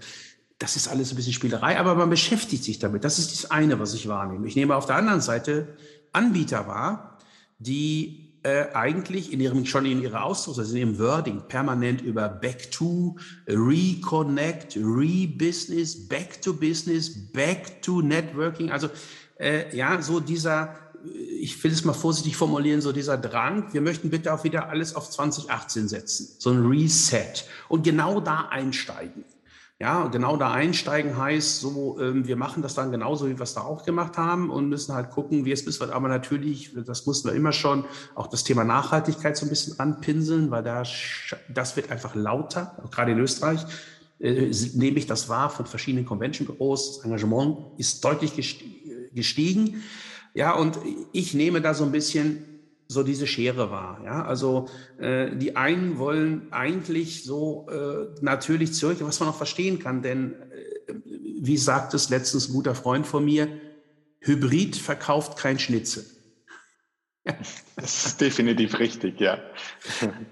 das 0.58 0.76
ist 0.76 0.88
alles 0.88 1.10
ein 1.10 1.16
bisschen 1.16 1.32
Spielerei, 1.32 1.78
aber 1.78 1.94
man 1.94 2.10
beschäftigt 2.10 2.64
sich 2.64 2.78
damit. 2.78 3.02
Das 3.04 3.18
ist 3.18 3.32
das 3.32 3.50
eine, 3.50 3.78
was 3.78 3.94
ich 3.94 4.08
wahrnehme. 4.08 4.46
Ich 4.46 4.56
nehme 4.56 4.76
auf 4.76 4.84
der 4.84 4.96
anderen 4.96 5.22
Seite 5.22 5.76
Anbieter 6.12 6.66
wahr, 6.66 7.18
die 7.58 8.27
äh, 8.48 8.74
eigentlich 8.74 9.32
in 9.32 9.40
ihrem, 9.40 9.66
schon 9.66 9.84
in 9.84 10.00
ihrer 10.00 10.24
Ausdruck, 10.24 10.58
also 10.58 10.72
in 10.72 10.78
ihrem 10.78 10.98
Wording 10.98 11.42
permanent 11.48 12.00
über 12.00 12.28
Back 12.28 12.70
to, 12.70 13.16
Reconnect, 13.46 14.76
Re-Business, 14.76 16.08
Back 16.08 16.40
to 16.40 16.54
Business, 16.54 17.10
Back 17.32 17.82
to 17.82 18.00
Networking. 18.00 18.70
Also 18.70 18.88
äh, 19.38 19.76
ja, 19.76 20.00
so 20.00 20.20
dieser, 20.20 20.74
ich 21.38 21.62
will 21.62 21.72
es 21.72 21.84
mal 21.84 21.92
vorsichtig 21.92 22.36
formulieren, 22.36 22.80
so 22.80 22.92
dieser 22.92 23.18
Drang, 23.18 23.72
wir 23.72 23.82
möchten 23.82 24.08
bitte 24.08 24.32
auch 24.32 24.44
wieder 24.44 24.70
alles 24.70 24.96
auf 24.96 25.10
2018 25.10 25.88
setzen, 25.88 26.28
so 26.38 26.50
ein 26.50 26.64
Reset 26.66 27.44
und 27.68 27.82
genau 27.82 28.20
da 28.20 28.48
einsteigen. 28.50 29.24
Ja, 29.80 30.08
genau 30.08 30.36
da 30.36 30.50
einsteigen 30.50 31.16
heißt 31.16 31.60
so, 31.60 32.00
ähm, 32.00 32.26
wir 32.26 32.34
machen 32.34 32.62
das 32.62 32.74
dann 32.74 32.90
genauso, 32.90 33.28
wie 33.28 33.38
wir 33.38 33.44
es 33.44 33.54
da 33.54 33.60
auch 33.60 33.84
gemacht 33.84 34.18
haben 34.18 34.50
und 34.50 34.68
müssen 34.68 34.92
halt 34.92 35.10
gucken, 35.10 35.44
wie 35.44 35.52
es 35.52 35.62
ist. 35.62 35.80
Aber 35.80 36.08
natürlich, 36.08 36.74
das 36.84 37.06
mussten 37.06 37.28
wir 37.28 37.34
immer 37.36 37.52
schon, 37.52 37.84
auch 38.16 38.26
das 38.26 38.42
Thema 38.42 38.64
Nachhaltigkeit 38.64 39.36
so 39.36 39.46
ein 39.46 39.50
bisschen 39.50 39.78
anpinseln, 39.78 40.50
weil 40.50 40.64
da, 40.64 40.82
das 41.48 41.76
wird 41.76 41.92
einfach 41.92 42.16
lauter, 42.16 42.76
gerade 42.90 43.12
in 43.12 43.20
Österreich 43.20 43.64
äh, 44.18 44.50
nehme 44.74 44.98
ich 44.98 45.06
das 45.06 45.28
wahr 45.28 45.48
von 45.48 45.64
verschiedenen 45.64 46.06
Convention-Büros. 46.06 46.96
Das 46.96 47.04
Engagement 47.04 47.58
ist 47.78 48.04
deutlich 48.04 48.32
gestiegen. 49.14 49.82
Ja, 50.34 50.54
und 50.54 50.76
ich 51.12 51.34
nehme 51.34 51.60
da 51.60 51.72
so 51.72 51.84
ein 51.84 51.92
bisschen 51.92 52.47
so 52.88 53.02
diese 53.02 53.26
Schere 53.26 53.70
war. 53.70 54.02
Ja, 54.02 54.24
also 54.24 54.68
äh, 54.98 55.36
die 55.36 55.56
einen 55.56 55.98
wollen 55.98 56.50
eigentlich 56.50 57.22
so 57.22 57.66
äh, 57.70 58.22
natürlich 58.22 58.72
zurück, 58.72 58.96
was 59.00 59.20
man 59.20 59.28
auch 59.28 59.36
verstehen 59.36 59.78
kann, 59.78 60.00
denn 60.02 60.32
äh, 60.32 60.94
wie 61.40 61.58
sagt 61.58 61.92
es 61.92 62.08
letztens 62.08 62.48
ein 62.48 62.54
guter 62.54 62.74
Freund 62.74 63.06
von 63.06 63.24
mir, 63.24 63.48
Hybrid 64.20 64.76
verkauft 64.76 65.38
kein 65.38 65.58
Schnitzel. 65.58 66.04
Das 67.76 68.06
ist 68.06 68.20
definitiv 68.22 68.78
richtig, 68.78 69.20
ja. 69.20 69.38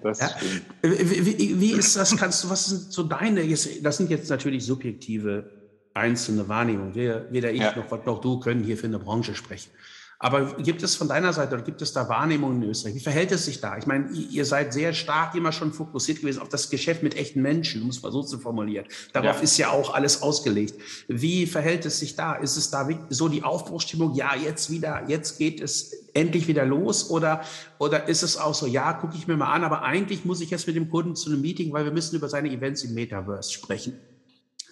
Das 0.03 0.21
ja. 0.21 0.31
stimmt. 0.31 0.63
Wie, 0.83 1.27
wie, 1.27 1.61
wie, 1.61 1.73
ist 1.73 1.95
das? 1.95 2.17
Kannst 2.17 2.43
du, 2.43 2.49
was 2.51 2.67
sind 2.67 2.91
so 2.91 3.03
deine, 3.03 3.47
das 3.47 3.97
sind 3.99 4.09
jetzt 4.09 4.31
natürlich 4.31 4.65
subjektive 4.65 5.51
einzelne 5.93 6.49
Wahrnehmungen. 6.49 6.95
Weder 6.95 7.53
ich 7.53 7.61
ja. 7.61 7.77
noch, 7.77 8.05
noch 8.07 8.21
du 8.23 8.41
können 8.41 8.65
hier 8.65 8.79
für 8.79 8.87
eine 8.87 8.99
Branche 8.99 9.35
sprechen. 9.35 9.71
Aber 10.19 10.55
gibt 10.55 10.83
es 10.83 10.95
von 10.95 11.09
deiner 11.09 11.33
Seite 11.35 11.55
oder 11.57 11.65
gibt 11.65 11.83
es 11.83 11.93
da 11.93 12.09
Wahrnehmungen 12.09 12.63
in 12.63 12.71
Österreich? 12.71 12.95
Wie 12.95 13.01
verhält 13.01 13.33
es 13.33 13.45
sich 13.45 13.61
da? 13.61 13.77
Ich 13.77 13.87
meine, 13.87 14.11
ihr 14.11 14.47
seid 14.47 14.73
sehr 14.73 14.95
stark 14.95 15.35
immer 15.35 15.53
schon 15.53 15.75
fokussiert 15.75 16.21
gewesen 16.21 16.41
auf 16.41 16.49
das 16.49 16.71
Geschäft 16.71 17.03
mit 17.03 17.17
echten 17.17 17.43
Menschen, 17.43 17.83
um 17.83 17.91
es 17.91 18.03
mal 18.03 18.11
so 18.11 18.23
zu 18.23 18.39
formulieren. 18.39 18.87
Darauf 19.13 19.37
ja. 19.37 19.43
ist 19.43 19.59
ja 19.59 19.71
auch 19.71 19.93
alles 19.93 20.23
ausgelegt. 20.23 20.75
Wie 21.09 21.47
verhält 21.47 21.85
es 21.85 21.99
sich 21.99 22.17
da? 22.17 22.35
Ist 22.35 22.57
es 22.57 22.71
da 22.71 22.89
so 23.11 23.29
die 23.29 23.43
Aufbruchsstimmung? 23.43 24.15
Ja, 24.15 24.35
jetzt 24.35 24.71
wieder, 24.71 25.05
jetzt 25.07 25.39
geht 25.39 25.61
es 25.61 25.93
endlich 26.15 26.49
wieder 26.49 26.65
los? 26.65 27.11
Oder, 27.11 27.43
oder 27.79 28.09
ist 28.09 28.23
es 28.23 28.39
auch 28.39 28.55
so, 28.55 28.67
ja, 28.67 28.95
gucke 28.95 29.17
ich 29.17 29.27
mir 29.27 29.37
mal 29.37 29.53
an, 29.53 29.65
aber 29.65 29.83
eigentlich 29.83 30.25
muss 30.25 30.41
ich 30.41 30.49
jetzt 30.49 30.67
mit 30.67 30.77
dem 30.77 30.89
Kunden 30.89 31.15
zu 31.15 31.31
einem 31.31 31.43
Meeting, 31.43 31.75
weil 31.75 31.85
wir 31.85 31.93
müssen 31.93 32.17
über 32.17 32.31
seine 32.31 32.51
Events 32.51 32.85
im 32.85 32.95
Metaverse 32.95 33.53
sprechen? 33.53 33.99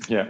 Ja, 0.09 0.27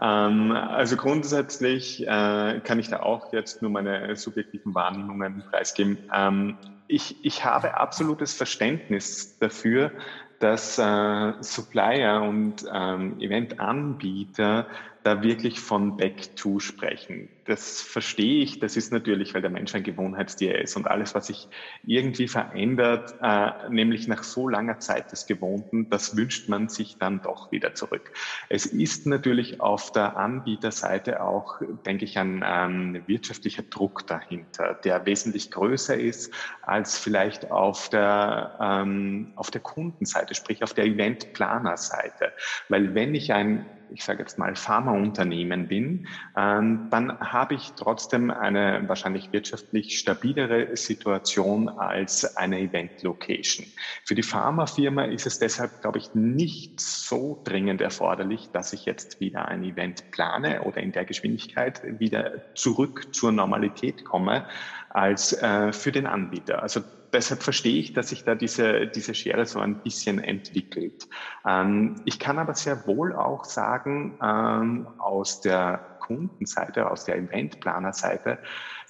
ähm, 0.00 0.52
also 0.52 0.96
grundsätzlich 0.96 2.02
äh, 2.06 2.60
kann 2.64 2.78
ich 2.78 2.88
da 2.88 3.00
auch 3.00 3.32
jetzt 3.32 3.60
nur 3.60 3.70
meine 3.70 4.16
subjektiven 4.16 4.74
Wahrnehmungen 4.74 5.44
preisgeben. 5.44 5.98
Ähm, 6.12 6.58
ich, 6.86 7.24
ich 7.24 7.44
habe 7.44 7.76
absolutes 7.78 8.34
Verständnis 8.34 9.36
dafür, 9.38 9.92
dass 10.38 10.78
äh, 10.78 11.32
Supplier 11.40 12.22
und 12.22 12.64
ähm, 12.72 13.18
Eventanbieter 13.20 14.66
da 15.04 15.22
wirklich 15.22 15.60
von 15.60 15.96
Back 15.96 16.36
to 16.36 16.60
sprechen. 16.60 17.28
Das 17.44 17.80
verstehe 17.80 18.42
ich. 18.42 18.60
Das 18.60 18.76
ist 18.76 18.92
natürlich, 18.92 19.34
weil 19.34 19.42
der 19.42 19.50
Mensch 19.50 19.74
ein 19.74 19.82
Gewohnheitstier 19.82 20.60
ist 20.60 20.76
und 20.76 20.86
alles, 20.86 21.14
was 21.14 21.26
sich 21.26 21.48
irgendwie 21.84 22.28
verändert, 22.28 23.14
äh, 23.20 23.68
nämlich 23.68 24.06
nach 24.06 24.22
so 24.22 24.48
langer 24.48 24.78
Zeit 24.78 25.10
des 25.10 25.26
Gewohnten, 25.26 25.90
das 25.90 26.16
wünscht 26.16 26.48
man 26.48 26.68
sich 26.68 26.98
dann 26.98 27.20
doch 27.20 27.50
wieder 27.50 27.74
zurück. 27.74 28.12
Es 28.48 28.66
ist 28.66 29.06
natürlich 29.06 29.60
auf 29.60 29.90
der 29.90 30.16
Anbieterseite 30.16 31.22
auch, 31.22 31.60
denke 31.84 32.04
ich, 32.04 32.18
ein 32.18 32.44
ähm, 32.46 33.02
wirtschaftlicher 33.06 33.62
Druck 33.62 34.06
dahinter, 34.06 34.74
der 34.84 35.04
wesentlich 35.04 35.50
größer 35.50 35.96
ist 35.96 36.32
als 36.62 36.96
vielleicht 36.96 37.50
auf 37.50 37.88
der, 37.88 38.56
ähm, 38.60 39.32
auf 39.34 39.50
der 39.50 39.60
Kundenseite, 39.60 40.34
sprich 40.34 40.62
auf 40.62 40.74
der 40.74 40.84
Eventplanerseite. 40.84 42.32
Weil 42.68 42.94
wenn 42.94 43.14
ich 43.16 43.32
ein 43.32 43.66
ich 43.92 44.04
sage 44.04 44.20
jetzt 44.20 44.38
mal, 44.38 44.54
Pharmaunternehmen 44.54 45.68
bin, 45.68 46.06
ähm, 46.36 46.88
dann 46.90 47.18
habe 47.20 47.54
ich 47.54 47.72
trotzdem 47.76 48.30
eine 48.30 48.84
wahrscheinlich 48.88 49.32
wirtschaftlich 49.32 49.98
stabilere 49.98 50.76
Situation 50.76 51.68
als 51.68 52.36
eine 52.36 52.60
Event-Location. 52.60 53.66
Für 54.04 54.14
die 54.14 54.22
Pharmafirma 54.22 55.04
ist 55.04 55.26
es 55.26 55.38
deshalb, 55.38 55.80
glaube 55.80 55.98
ich, 55.98 56.14
nicht 56.14 56.80
so 56.80 57.40
dringend 57.44 57.80
erforderlich, 57.80 58.50
dass 58.52 58.72
ich 58.72 58.84
jetzt 58.84 59.20
wieder 59.20 59.48
ein 59.48 59.62
Event 59.64 60.10
plane 60.10 60.62
oder 60.62 60.78
in 60.78 60.92
der 60.92 61.04
Geschwindigkeit 61.04 61.82
wieder 62.00 62.54
zurück 62.54 63.14
zur 63.14 63.32
Normalität 63.32 64.04
komme, 64.04 64.46
als 64.90 65.32
äh, 65.32 65.72
für 65.72 65.92
den 65.92 66.06
Anbieter. 66.06 66.62
Also 66.62 66.82
deshalb 67.12 67.42
verstehe 67.42 67.78
ich, 67.78 67.92
dass 67.92 68.08
sich 68.08 68.24
da 68.24 68.34
diese, 68.34 68.86
diese 68.86 69.14
Schere 69.14 69.46
so 69.46 69.60
ein 69.60 69.82
bisschen 69.82 70.18
entwickelt. 70.18 71.08
Ähm, 71.46 71.96
ich 72.04 72.18
kann 72.18 72.38
aber 72.38 72.54
sehr 72.54 72.86
wohl 72.86 73.14
auch 73.14 73.44
sagen, 73.44 74.18
ähm, 74.22 74.86
aus 74.98 75.40
der 75.40 75.98
Kundenseite, 76.00 76.90
aus 76.90 77.04
der 77.04 77.16
Eventplanerseite, 77.16 78.38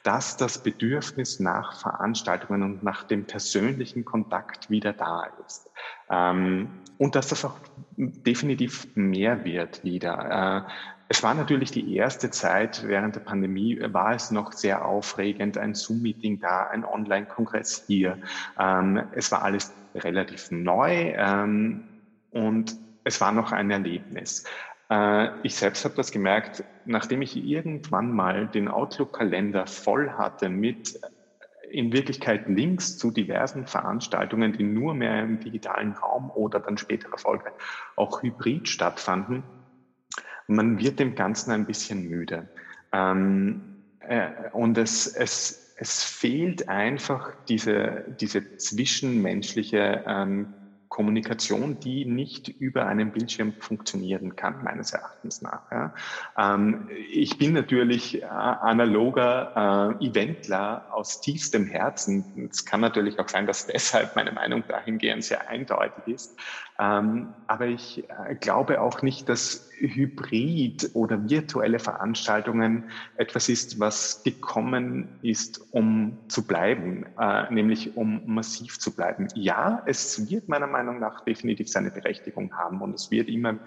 dass 0.02 0.36
das 0.36 0.62
Bedürfnis 0.62 1.38
nach 1.38 1.78
Veranstaltungen 1.80 2.62
und 2.62 2.82
nach 2.82 3.04
dem 3.04 3.24
persönlichen 3.24 4.04
Kontakt 4.04 4.68
wieder 4.68 4.92
da 4.92 5.28
ist. 5.46 5.70
Ähm, 6.10 6.70
und 6.98 7.14
dass 7.14 7.28
das 7.28 7.44
auch 7.44 7.56
definitiv 7.96 8.86
mehr 8.94 9.44
wird 9.44 9.84
wieder. 9.84 10.66
Äh, 10.66 10.91
es 11.12 11.22
war 11.22 11.34
natürlich 11.34 11.70
die 11.70 11.94
erste 11.94 12.30
Zeit 12.30 12.88
während 12.88 13.16
der 13.16 13.20
Pandemie, 13.20 13.78
war 13.92 14.14
es 14.14 14.30
noch 14.30 14.52
sehr 14.52 14.86
aufregend, 14.86 15.58
ein 15.58 15.74
Zoom-Meeting 15.74 16.40
da, 16.40 16.68
ein 16.68 16.86
Online-Kongress 16.86 17.84
hier. 17.86 18.16
Ähm, 18.58 19.02
es 19.12 19.30
war 19.30 19.42
alles 19.42 19.74
relativ 19.94 20.50
neu 20.50 21.12
ähm, 21.14 21.84
und 22.30 22.78
es 23.04 23.20
war 23.20 23.30
noch 23.30 23.52
ein 23.52 23.70
Erlebnis. 23.70 24.44
Äh, 24.88 25.28
ich 25.42 25.54
selbst 25.54 25.84
habe 25.84 25.94
das 25.96 26.12
gemerkt, 26.12 26.64
nachdem 26.86 27.20
ich 27.20 27.36
irgendwann 27.36 28.10
mal 28.10 28.46
den 28.46 28.68
Outlook-Kalender 28.68 29.66
voll 29.66 30.12
hatte 30.12 30.48
mit 30.48 30.98
in 31.70 31.92
Wirklichkeit 31.92 32.48
Links 32.48 32.96
zu 32.96 33.10
diversen 33.10 33.66
Veranstaltungen, 33.66 34.54
die 34.54 34.64
nur 34.64 34.94
mehr 34.94 35.22
im 35.22 35.40
digitalen 35.40 35.92
Raum 35.92 36.30
oder 36.30 36.58
dann 36.58 36.78
späterer 36.78 37.18
Folge 37.18 37.52
auch 37.96 38.22
hybrid 38.22 38.66
stattfanden, 38.66 39.42
man 40.54 40.78
wird 40.78 40.98
dem 40.98 41.14
Ganzen 41.14 41.50
ein 41.50 41.66
bisschen 41.66 42.08
müde. 42.08 42.48
Ähm, 42.92 43.62
äh, 44.00 44.28
und 44.52 44.78
es, 44.78 45.06
es, 45.06 45.74
es 45.76 46.04
fehlt 46.04 46.68
einfach 46.68 47.32
diese, 47.48 48.04
diese 48.20 48.56
zwischenmenschliche 48.56 50.04
ähm, 50.06 50.54
Kommunikation, 50.92 51.80
die 51.80 52.04
nicht 52.04 52.48
über 52.48 52.84
einen 52.84 53.12
Bildschirm 53.12 53.54
funktionieren 53.58 54.36
kann, 54.36 54.62
meines 54.62 54.92
Erachtens 54.92 55.40
nach. 55.40 55.62
Ja. 55.70 55.94
Ähm, 56.36 56.90
ich 57.10 57.38
bin 57.38 57.54
natürlich 57.54 58.20
äh, 58.20 58.26
analoger 58.26 59.96
äh, 59.98 60.04
Eventler 60.04 60.86
aus 60.92 61.22
tiefstem 61.22 61.64
Herzen. 61.64 62.46
Es 62.50 62.66
kann 62.66 62.82
natürlich 62.82 63.18
auch 63.18 63.28
sein, 63.28 63.46
dass 63.46 63.66
deshalb 63.66 64.16
meine 64.16 64.32
Meinung 64.32 64.64
dahingehend 64.68 65.24
sehr 65.24 65.48
eindeutig 65.48 66.14
ist. 66.14 66.38
Ähm, 66.82 67.28
aber 67.46 67.66
ich 67.66 68.02
äh, 68.08 68.34
glaube 68.34 68.80
auch 68.80 69.02
nicht, 69.02 69.28
dass 69.28 69.70
Hybrid 69.78 70.90
oder 70.94 71.30
virtuelle 71.30 71.78
Veranstaltungen 71.78 72.84
etwas 73.16 73.48
ist, 73.48 73.78
was 73.78 74.24
gekommen 74.24 75.08
ist, 75.22 75.60
um 75.70 76.18
zu 76.26 76.44
bleiben, 76.44 77.06
äh, 77.20 77.52
nämlich 77.52 77.96
um 77.96 78.22
massiv 78.26 78.80
zu 78.80 78.96
bleiben. 78.96 79.28
Ja, 79.34 79.82
es 79.86 80.28
wird 80.28 80.48
meiner 80.48 80.66
Meinung 80.66 80.98
nach 80.98 81.24
definitiv 81.24 81.68
seine 81.68 81.92
Berechtigung 81.92 82.52
haben 82.56 82.80
und 82.80 82.94
es 82.94 83.12
wird 83.12 83.28
immer 83.28 83.58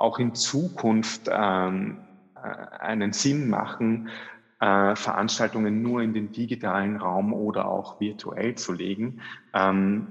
auch 0.00 0.18
in 0.18 0.34
Zukunft 0.34 1.28
ähm, 1.30 1.98
äh, 2.34 2.78
einen 2.80 3.12
Sinn 3.12 3.48
machen, 3.48 4.08
äh, 4.58 4.96
Veranstaltungen 4.96 5.82
nur 5.82 6.02
in 6.02 6.14
den 6.14 6.32
digitalen 6.32 6.96
Raum 6.96 7.32
oder 7.32 7.68
auch 7.68 8.00
virtuell 8.00 8.56
zu 8.56 8.72
legen. 8.72 9.20
Ähm, 9.54 10.08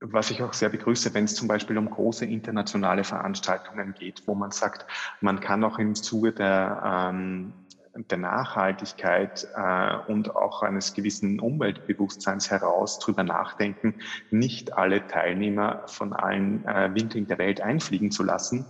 was 0.00 0.30
ich 0.30 0.42
auch 0.42 0.52
sehr 0.52 0.68
begrüße, 0.68 1.12
wenn 1.14 1.24
es 1.24 1.34
zum 1.34 1.48
Beispiel 1.48 1.76
um 1.76 1.90
große 1.90 2.24
internationale 2.24 3.04
Veranstaltungen 3.04 3.94
geht, 3.94 4.22
wo 4.26 4.34
man 4.34 4.50
sagt, 4.50 4.86
man 5.20 5.40
kann 5.40 5.64
auch 5.64 5.78
im 5.78 5.94
Zuge 5.94 6.32
der, 6.32 7.10
ähm, 7.10 7.52
der 7.94 8.18
Nachhaltigkeit 8.18 9.48
äh, 9.54 9.96
und 10.06 10.36
auch 10.36 10.62
eines 10.62 10.94
gewissen 10.94 11.40
Umweltbewusstseins 11.40 12.50
heraus 12.50 13.00
drüber 13.00 13.24
nachdenken, 13.24 13.96
nicht 14.30 14.74
alle 14.74 15.06
Teilnehmer 15.06 15.82
von 15.86 16.12
allen 16.12 16.64
äh, 16.64 16.94
Winkeln 16.94 17.26
der 17.26 17.38
Welt 17.38 17.60
einfliegen 17.60 18.12
zu 18.12 18.22
lassen, 18.22 18.66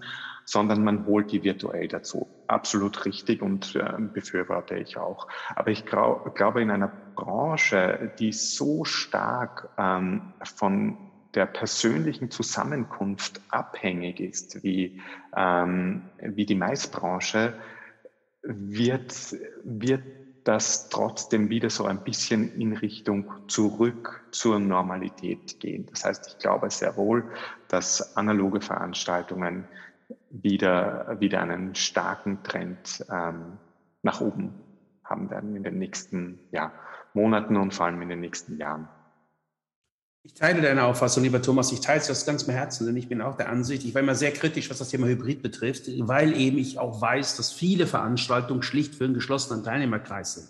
sondern 0.47 0.83
man 0.83 1.05
holt 1.05 1.31
die 1.31 1.45
virtuell 1.45 1.89
dazu. 1.89 2.27
Absolut 2.47 3.05
richtig 3.05 3.43
und 3.43 3.77
äh, 3.77 3.99
befürworte 3.99 4.77
ich 4.77 4.97
auch. 4.97 5.29
Aber 5.55 5.71
ich 5.71 5.85
glaube, 5.85 6.63
in 6.63 6.71
einer 6.71 6.91
Branche, 7.15 8.13
die 8.19 8.33
so 8.33 8.85
stark 8.85 9.69
ähm, 9.77 10.33
von 10.43 11.08
der 11.35 11.47
persönlichen 11.47 12.31
Zusammenkunft 12.31 13.41
abhängig 13.51 14.21
ist, 14.21 14.63
wie, 14.63 15.01
ähm, 15.37 16.03
wie 16.21 16.47
die 16.47 16.55
Maisbranche, 16.55 17.55
wird, 18.43 19.37
wird 19.65 20.03
das 20.45 20.89
trotzdem 20.89 21.51
wieder 21.51 21.69
so 21.69 21.85
ein 21.85 22.03
bisschen 22.03 22.59
in 22.59 22.75
Richtung 22.75 23.31
zurück 23.49 24.25
zur 24.31 24.59
Normalität 24.59 25.61
gehen. 25.61 25.87
Das 25.91 26.05
heißt, 26.05 26.27
ich 26.29 26.39
glaube 26.39 26.71
sehr 26.71 26.97
wohl, 26.97 27.25
dass 27.69 28.17
analoge 28.17 28.63
Veranstaltungen 28.63 29.69
wieder, 30.31 31.17
wieder 31.21 31.43
einen 31.43 31.75
starken 31.75 32.43
Trend 32.43 33.05
ähm, 33.11 33.59
nach 34.03 34.23
oben 34.23 34.55
haben 35.05 35.31
werden 35.31 35.55
in 35.55 35.65
den 35.65 35.79
nächsten 35.79 36.39
ja, 36.51 36.73
Monaten 37.13 37.57
und 37.57 37.75
vor 37.75 37.87
allem 37.87 38.01
in 38.01 38.09
den 38.09 38.21
nächsten 38.21 38.57
Jahren. 38.57 38.89
Ich 40.29 40.35
teile 40.35 40.61
deine 40.61 40.85
Auffassung, 40.85 41.23
lieber 41.23 41.41
Thomas. 41.41 41.73
Ich 41.73 41.81
teile 41.81 42.01
es 42.01 42.11
aus 42.11 42.27
ganzem 42.27 42.53
Herzen, 42.53 42.87
denn 42.87 42.97
ich 42.97 43.09
bin 43.09 43.23
auch 43.23 43.37
der 43.37 43.49
Ansicht, 43.49 43.85
ich 43.85 43.95
war 43.95 44.03
immer 44.03 44.15
sehr 44.15 44.31
kritisch, 44.31 44.69
was 44.71 44.79
das 44.79 44.91
Thema 44.91 45.07
Hybrid 45.07 45.43
betrifft, 45.43 45.85
weil 46.01 46.39
eben 46.39 46.59
ich 46.59 46.79
auch 46.79 47.01
weiß, 47.01 47.37
dass 47.37 47.51
viele 47.51 47.87
Veranstaltungen 47.87 48.63
schlicht 48.63 48.95
für 48.95 49.05
einen 49.05 49.15
geschlossenen 49.15 49.65
Teilnehmerkreis 49.65 50.35
sind. 50.35 50.49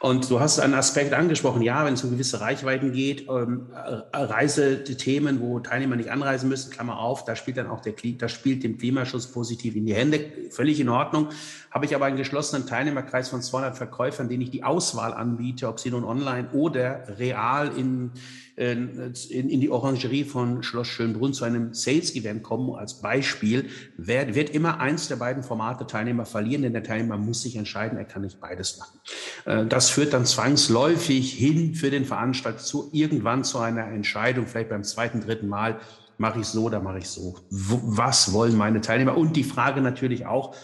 Und 0.00 0.30
du 0.30 0.38
hast 0.38 0.60
einen 0.60 0.74
Aspekt 0.74 1.12
angesprochen, 1.12 1.62
ja, 1.62 1.84
wenn 1.84 1.94
es 1.94 2.04
um 2.04 2.12
gewisse 2.12 2.40
Reichweiten 2.40 2.92
geht, 2.92 3.28
ähm, 3.28 3.66
äh, 3.74 4.16
Reisethemen, 4.16 5.40
wo 5.40 5.58
Teilnehmer 5.58 5.96
nicht 5.96 6.10
anreisen 6.10 6.48
müssen, 6.48 6.70
Klammer 6.70 7.00
auf, 7.00 7.24
da 7.24 7.34
spielt 7.34 7.56
dann 7.56 7.66
auch 7.66 7.80
der, 7.80 7.94
da 8.16 8.28
spielt 8.28 8.62
dem 8.62 8.78
Klimaschutz 8.78 9.26
positiv 9.26 9.74
in 9.74 9.84
die 9.84 9.94
Hände, 9.94 10.20
völlig 10.50 10.78
in 10.78 10.88
Ordnung. 10.88 11.30
Habe 11.72 11.84
ich 11.84 11.94
aber 11.94 12.06
einen 12.06 12.16
geschlossenen 12.16 12.66
Teilnehmerkreis 12.66 13.28
von 13.28 13.42
200 13.42 13.76
Verkäufern, 13.76 14.28
denen 14.28 14.42
ich 14.42 14.50
die 14.50 14.62
Auswahl 14.62 15.12
anbiete, 15.12 15.68
ob 15.68 15.80
sie 15.80 15.90
nun 15.90 16.04
online 16.04 16.48
oder 16.52 17.18
real 17.18 17.72
in 17.76 18.12
in, 18.58 19.07
in 19.30 19.60
die 19.60 19.70
Orangerie 19.70 20.24
von 20.24 20.62
Schloss 20.62 20.88
Schönbrunn 20.88 21.32
zu 21.32 21.44
einem 21.44 21.74
Sales-Event 21.74 22.42
kommen, 22.42 22.74
als 22.74 23.00
Beispiel, 23.00 23.68
wird, 23.96 24.34
wird 24.34 24.50
immer 24.50 24.80
eins 24.80 25.08
der 25.08 25.16
beiden 25.16 25.42
Formate 25.42 25.86
Teilnehmer 25.86 26.26
verlieren, 26.26 26.62
denn 26.62 26.72
der 26.72 26.82
Teilnehmer 26.82 27.16
muss 27.16 27.42
sich 27.42 27.56
entscheiden, 27.56 27.98
er 27.98 28.04
kann 28.04 28.22
nicht 28.22 28.40
beides 28.40 28.78
machen. 28.78 29.00
Äh, 29.44 29.66
das 29.66 29.90
führt 29.90 30.12
dann 30.12 30.26
zwangsläufig 30.26 31.32
hin 31.32 31.74
für 31.74 31.90
den 31.90 32.04
Veranstalter 32.04 32.58
zu 32.58 32.88
irgendwann 32.92 33.44
zu 33.44 33.58
einer 33.58 33.86
Entscheidung, 33.86 34.46
vielleicht 34.46 34.70
beim 34.70 34.84
zweiten, 34.84 35.20
dritten 35.20 35.48
Mal, 35.48 35.80
mache 36.18 36.40
ich 36.40 36.46
so 36.46 36.64
oder 36.64 36.80
mache 36.80 36.98
ich 36.98 37.08
so. 37.08 37.36
Was 37.50 38.32
wollen 38.32 38.56
meine 38.56 38.80
Teilnehmer? 38.80 39.16
Und 39.16 39.36
die 39.36 39.44
Frage 39.44 39.80
natürlich 39.80 40.26
auch, 40.26 40.54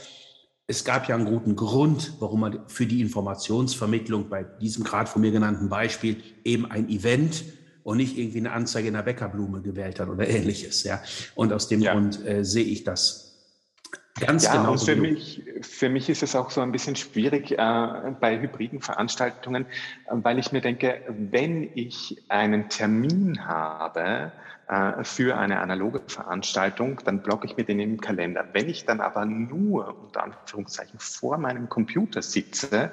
es 0.67 0.85
gab 0.85 1.09
ja 1.09 1.15
einen 1.15 1.27
guten 1.27 1.57
Grund, 1.57 2.15
warum 2.21 2.41
man 2.41 2.61
für 2.69 2.87
die 2.87 3.03
Informationsvermittlung 3.03 4.29
bei 4.29 4.45
diesem 4.45 4.83
gerade 4.83 5.11
von 5.11 5.21
mir 5.21 5.31
genannten 5.31 5.69
Beispiel 5.69 6.23
eben 6.43 6.71
ein 6.71 6.89
Event 6.89 7.45
und 7.85 7.99
nicht 7.99 8.19
irgendwie 8.19 8.39
eine 8.39 8.53
Anzeige 8.53 8.89
in 8.89 8.95
der 8.95 9.03
Bäckerblume 9.03 9.61
gewählt 9.61 10.01
hat 10.01 10.09
oder 10.09 10.27
ähnliches. 10.29 10.83
Ja. 10.83 11.01
Und 11.37 11.53
aus 11.53 11.69
dem 11.69 11.81
ja. 11.81 11.93
Grund 11.93 12.27
äh, 12.27 12.45
sehe 12.45 12.65
ich 12.65 12.83
das 12.83 13.31
Ganz 14.21 14.45
ja, 14.45 14.57
genau. 14.57 14.77
Für 14.77 14.95
mich, 14.95 15.43
für 15.63 15.89
mich 15.89 16.09
ist 16.09 16.23
es 16.23 16.37
auch 16.37 16.51
so 16.53 16.61
ein 16.61 16.71
bisschen 16.71 16.95
schwierig 16.95 17.51
äh, 17.51 17.57
bei 18.21 18.39
hybriden 18.41 18.81
Veranstaltungen, 18.81 19.67
äh, 19.67 20.11
weil 20.13 20.39
ich 20.39 20.53
mir 20.53 20.61
denke, 20.61 21.03
wenn 21.09 21.69
ich 21.75 22.23
einen 22.29 22.69
Termin 22.69 23.45
habe 23.45 24.31
äh, 24.69 25.03
für 25.03 25.37
eine 25.37 25.59
analoge 25.59 26.01
Veranstaltung, 26.07 27.01
dann 27.05 27.23
blocke 27.23 27.47
ich 27.47 27.57
mir 27.57 27.65
den 27.65 27.81
im 27.81 28.01
Kalender. 28.01 28.47
Wenn 28.53 28.69
ich 28.69 28.85
dann 28.87 29.01
aber 29.01 29.25
nur 29.25 30.01
unter 30.05 30.23
Anführungszeichen 30.23 31.01
vor 31.01 31.37
meinem 31.37 31.69
Computer 31.69 32.23
sitze, 32.23 32.93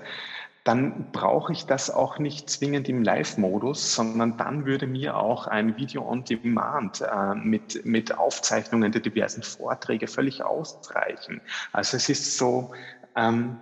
dann 0.64 1.12
brauche 1.12 1.54
ich 1.54 1.66
das 1.66 1.90
auch 1.90 2.20
nicht 2.20 2.50
zwingend 2.50 2.88
im 2.88 3.04
Live-Modus, 3.04 3.96
sondern 3.96 4.38
dann 4.38 4.66
würde 4.66 4.86
mir 4.86 5.18
auch 5.18 5.48
ein 5.48 5.76
Video 5.78 6.08
on 6.08 6.24
Demand 6.24 7.02
äh, 7.02 7.34
mit, 7.36 7.84
mit 7.86 8.18
Aufzeichnungen 8.18 8.92
der 8.92 9.02
diversen 9.02 9.42
Vorträge 9.42 10.08
völlig 10.08 10.44
ausreichen. 10.44 11.42
Also 11.72 11.98
es 11.98 12.10
ist 12.10 12.38
so, 12.38 12.74
ähm, 13.16 13.58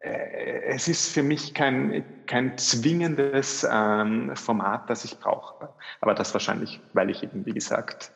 äh, 0.00 0.62
es 0.68 0.88
ist 0.88 1.12
für 1.12 1.22
mich 1.22 1.52
kein, 1.52 2.04
kein 2.26 2.56
zwingendes 2.56 3.66
ähm, 3.70 4.34
Format, 4.34 4.88
das 4.88 5.04
ich 5.04 5.18
brauche. 5.18 5.68
Aber 6.00 6.14
das 6.14 6.32
wahrscheinlich, 6.32 6.80
weil 6.94 7.10
ich 7.10 7.22
eben, 7.22 7.44
wie 7.44 7.52
gesagt, 7.52 8.12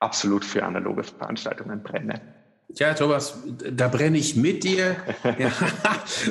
absolut 0.00 0.44
für 0.44 0.64
analoge 0.64 1.04
Veranstaltungen 1.04 1.82
brenne. 1.82 2.39
Tja, 2.74 2.94
Thomas, 2.94 3.34
da 3.72 3.88
brenne 3.88 4.18
ich 4.18 4.36
mit 4.36 4.64
dir. 4.64 4.96
Ja. 5.38 5.52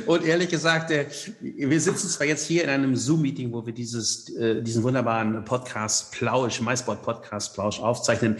Und 0.05 0.25
ehrlich 0.25 0.49
gesagt, 0.49 0.91
äh, 0.91 1.07
wir 1.39 1.79
sitzen 1.79 2.09
zwar 2.09 2.27
jetzt 2.27 2.45
hier 2.45 2.63
in 2.63 2.69
einem 2.69 2.95
Zoom-Meeting, 2.95 3.51
wo 3.51 3.65
wir 3.65 3.73
dieses, 3.73 4.29
äh, 4.35 4.61
diesen 4.61 4.83
wunderbaren 4.83 5.43
Podcast 5.45 6.11
Plausch, 6.11 6.61
MySport 6.61 7.01
Podcast 7.01 7.53
Plausch 7.53 7.79
aufzeichnen. 7.79 8.37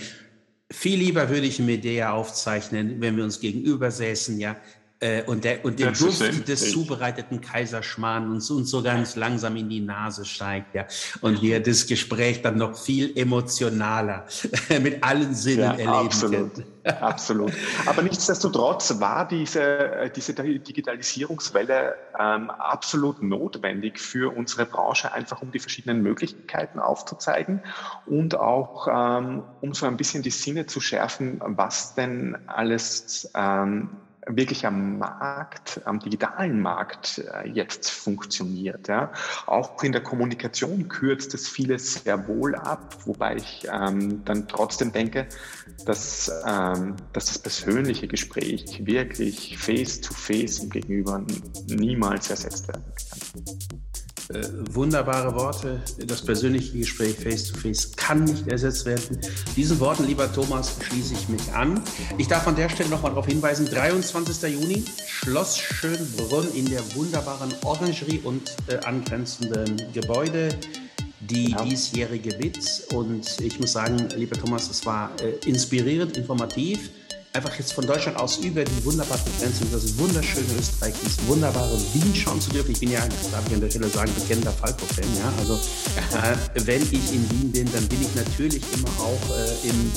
Viel 0.72 1.00
lieber 1.00 1.30
würde 1.30 1.48
ich 1.48 1.60
mit 1.60 1.84
dir 1.84 1.94
ja 1.94 2.14
aufzeichnen, 2.14 3.00
wenn 3.00 3.18
wir 3.18 3.24
uns 3.24 3.40
gegenüber 3.40 3.90
säßen, 3.90 4.40
ja, 4.40 4.56
äh, 5.00 5.24
und, 5.24 5.46
der, 5.46 5.64
und 5.64 5.80
der 5.80 5.92
Duft 5.92 6.48
des 6.48 6.72
zubereiteten 6.72 7.40
Kaiserschmarrn 7.40 8.30
uns, 8.30 8.50
uns 8.50 8.70
so 8.70 8.84
ganz 8.84 9.16
langsam 9.16 9.56
in 9.56 9.70
die 9.70 9.80
Nase 9.80 10.26
steigt, 10.26 10.76
ja. 10.76 10.86
Und 11.22 11.42
wir 11.42 11.62
das 11.62 11.88
Gespräch 11.88 12.42
dann 12.42 12.58
noch 12.58 12.78
viel 12.78 13.18
emotionaler 13.18 14.26
mit 14.82 15.04
allen 15.04 15.34
Sinnen 15.34 15.60
ja, 15.60 15.72
erleben 15.72 16.08
absolut. 16.08 16.54
können. 16.54 16.66
Absolut. 17.02 17.52
Aber 17.86 18.02
nichtsdestotrotz 18.02 19.00
war 19.00 19.28
diese, 19.28 19.62
äh, 19.62 20.10
diese 20.10 20.34
Digitalisierungswelle 20.34 21.96
ähm, 22.18 22.50
absolut 22.50 23.22
notwendig 23.22 24.00
für 24.00 24.36
unsere 24.36 24.66
Branche, 24.66 25.14
einfach 25.14 25.42
um 25.42 25.52
die 25.52 25.60
verschiedenen 25.60 26.02
Möglichkeiten 26.02 26.80
aufzuzeigen 26.80 27.62
und 28.06 28.36
auch 28.40 28.88
ähm, 28.90 29.44
um 29.62 29.74
so 29.74 29.86
ein 29.86 29.98
bisschen 29.98 30.24
die 30.24 30.32
Sinne 30.32 30.66
zu 30.66 30.80
schärfen, 30.80 31.42
was 31.44 31.96
denn 31.96 32.38
alles 32.48 33.30
ähm, 33.36 33.90
wirklich 34.28 34.66
am 34.66 34.98
Markt, 34.98 35.82
am 35.86 36.00
digitalen 36.00 36.62
Markt 36.62 37.20
äh, 37.20 37.48
jetzt 37.50 37.90
funktioniert. 37.90 38.88
Ja. 38.88 39.12
Auch 39.46 39.82
in 39.84 39.92
der 39.92 40.02
Kommunikation 40.02 40.88
kürzt 40.88 41.34
es 41.34 41.48
vieles 41.48 41.94
sehr 41.94 42.28
wohl 42.28 42.56
ab, 42.56 42.98
wobei 43.06 43.38
ich 43.38 43.68
ähm, 43.72 44.24
dann 44.26 44.48
trotzdem 44.48 44.92
denke, 44.92 45.28
dass, 45.86 46.32
ähm, 46.46 46.96
dass 47.14 47.26
das 47.26 47.40
persönliche 47.40 48.08
Gespräch 48.08 48.86
wirklich 48.86 49.58
face-to-face 49.58 50.60
-face 50.60 50.64
im 50.64 50.70
Gegenüber 50.70 51.26
niemals 51.68 52.30
ersetzt 52.30 52.68
werden 52.68 52.84
kann. 52.86 54.09
Äh, 54.28 54.44
wunderbare 54.74 55.34
Worte. 55.34 55.82
Das 56.06 56.22
persönliche 56.22 56.78
Gespräch 56.78 57.16
face-to-face 57.16 57.88
-face 57.88 57.96
kann 57.96 58.26
nicht 58.26 58.48
ersetzt 58.48 58.86
werden. 58.86 59.20
Diesen 59.56 59.80
Worten, 59.80 60.06
lieber 60.06 60.32
Thomas, 60.32 60.76
schließe 60.82 61.14
ich 61.14 61.30
mich 61.30 61.52
an. 61.54 61.82
Ich 62.18 62.28
darf 62.28 62.48
an 62.48 62.56
der 62.56 62.70
Stelle 62.70 62.90
nochmal 62.90 63.12
darauf 63.12 63.26
hinweisen, 63.26 63.66
23. 63.66 64.54
Juni, 64.54 64.84
Schloss 65.08 65.58
Schönbrunn 65.58 66.48
in 66.54 66.70
der 66.70 66.82
wunderbaren 66.96 67.54
Orangerie 67.64 68.20
und 68.24 68.56
äh, 68.68 68.78
angrenzenden 68.86 69.82
Gebäude 69.94 70.50
die 71.22 71.52
ja. 71.52 71.64
diesjährige 71.64 72.40
Witz. 72.40 72.88
Und 72.94 73.40
ich 73.42 73.60
muss 73.60 73.74
sagen, 73.74 74.10
lieber 74.16 74.38
Thomas, 74.38 74.70
es 74.70 74.86
war 74.86 75.12
äh, 75.22 75.32
inspirierend, 75.48 76.18
informativ 76.18 76.90
einfach 77.34 77.56
jetzt 77.58 77.74
von 77.74 77.86
Deutschland 77.86 78.18
aus 78.18 78.38
über 78.38 78.64
die 78.64 78.86
wunderbare 78.86 79.20
Grenze, 79.40 79.66
das 79.72 79.98
wunderschöne 79.98 80.48
Österreich, 80.58 80.94
dieses 81.04 81.26
wunderbare 81.28 81.78
Wien 81.94 82.16
schauen 82.16 82.42
zu 82.42 82.50
dürfen. 82.50 82.72
Ich 82.72 82.80
bin 82.80 82.92
ja, 82.92 83.02
darf 83.32 83.44
ich 83.48 83.54
an 83.54 83.62
der 83.62 83.70
Stelle 83.70 83.90
sagen, 83.90 84.12
bekennender 84.16 84.52
Falco-Fan. 84.52 85.06
Ja? 85.18 85.32
Also 85.40 85.54
äh, 85.54 86.66
wenn 86.66 86.82
ich 86.82 87.14
in 87.14 87.30
Wien 87.32 87.52
bin, 87.52 87.72
dann 87.72 87.88
bin 87.88 88.02
ich 88.02 88.16
natürlich 88.16 88.64
immer 88.74 88.90
auch 89.00 89.36
äh, 89.36 89.70
im, 89.70 89.92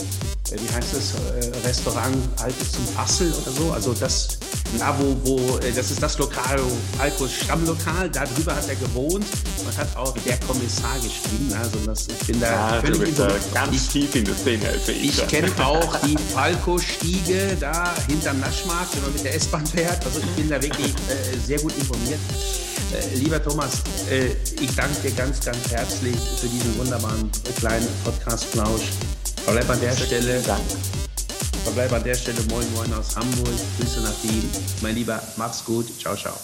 äh, 0.50 0.60
wie 0.60 0.74
heißt 0.74 0.94
es, 0.94 1.14
äh, 1.14 1.66
Restaurant 1.66 2.16
Altes 2.38 2.72
zum 2.72 2.86
Fassel 2.88 3.32
oder 3.32 3.52
so. 3.52 3.72
Also 3.72 3.94
das, 3.94 4.38
da 4.78 4.94
wo, 4.98 5.16
wo, 5.24 5.58
äh, 5.58 5.72
das 5.72 5.90
ist 5.90 6.02
das 6.02 6.18
Lokal, 6.18 6.60
Falcos 6.98 7.32
Stammlokal, 7.32 8.10
da 8.10 8.24
drüber 8.24 8.54
hat 8.54 8.68
er 8.68 8.76
gewohnt 8.76 9.24
und 9.64 9.78
hat 9.78 9.96
auch 9.96 10.14
der 10.18 10.36
Kommissar 10.40 10.96
geschrieben. 10.96 11.50
Also 11.58 11.78
das, 11.86 12.08
ich 12.08 12.26
bin 12.26 12.40
da 12.40 12.74
ja, 12.74 12.80
völlig 12.82 12.98
du 12.98 13.04
bist 13.06 13.18
da 13.18 13.28
ganz 13.54 13.74
ich, 13.74 13.88
tief 13.88 14.14
in 14.14 14.24
der 14.26 14.34
Szene. 14.34 14.68
Also 14.68 14.92
ich 14.92 15.18
ich 15.18 15.28
kenne 15.28 15.50
auch 15.64 15.96
die 16.00 16.16
Falco-Stiege 16.34 17.21
Wiege 17.26 17.56
da 17.60 17.94
hinterm 18.08 18.40
Naschmarkt, 18.40 18.94
wenn 18.94 19.02
man 19.02 19.12
mit 19.12 19.24
der 19.24 19.34
S-Bahn 19.34 19.66
fährt. 19.66 20.04
Also 20.04 20.18
ich 20.18 20.30
bin 20.30 20.48
da 20.48 20.60
wirklich 20.60 20.88
äh, 20.88 21.38
sehr 21.44 21.58
gut 21.60 21.76
informiert. 21.76 22.18
Äh, 22.92 23.16
lieber 23.16 23.42
Thomas, 23.42 23.82
äh, 24.10 24.32
ich 24.60 24.74
danke 24.74 25.00
dir 25.02 25.12
ganz, 25.12 25.44
ganz 25.44 25.70
herzlich 25.70 26.16
für 26.40 26.48
diesen 26.48 26.76
wunderbaren 26.78 27.30
kleinen 27.58 27.88
Podcast-Plausch. 28.04 28.82
Verbleib 29.44 29.70
an 29.70 29.80
der 29.80 29.92
Stelle. 29.92 30.40
Dank. 30.42 30.62
Verbleib 31.64 31.92
an 31.92 32.04
der 32.04 32.14
Stelle. 32.14 32.38
Moin, 32.50 32.66
moin 32.74 32.92
aus 32.94 33.16
Hamburg. 33.16 33.54
Grüße 33.78 34.00
nach 34.00 34.22
Wien. 34.22 34.48
Mein 34.80 34.94
Lieber, 34.94 35.22
mach's 35.36 35.64
gut. 35.64 35.86
Ciao, 36.00 36.16
ciao. 36.16 36.34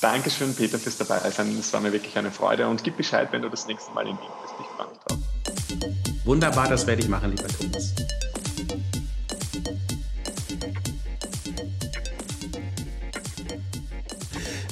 Dankeschön, 0.00 0.54
Peter, 0.54 0.78
fürs 0.78 0.96
dabei 0.98 1.30
sein. 1.30 1.56
Es 1.58 1.72
war 1.72 1.80
mir 1.80 1.92
wirklich 1.92 2.16
eine 2.18 2.30
Freude. 2.30 2.68
Und 2.68 2.82
gib 2.82 2.96
Bescheid, 2.96 3.28
wenn 3.30 3.42
du 3.42 3.48
das 3.48 3.66
nächste 3.66 3.92
Mal 3.92 4.06
in 4.06 4.18
Wien 4.18 4.28
bist. 4.42 4.54
Ich 4.60 4.66
freue 4.76 4.88
mich 4.88 4.98
drauf. 5.06 6.24
Wunderbar, 6.24 6.68
das 6.68 6.86
werde 6.86 7.02
ich 7.02 7.08
machen, 7.08 7.30
lieber 7.30 7.48
Thomas. 7.48 7.94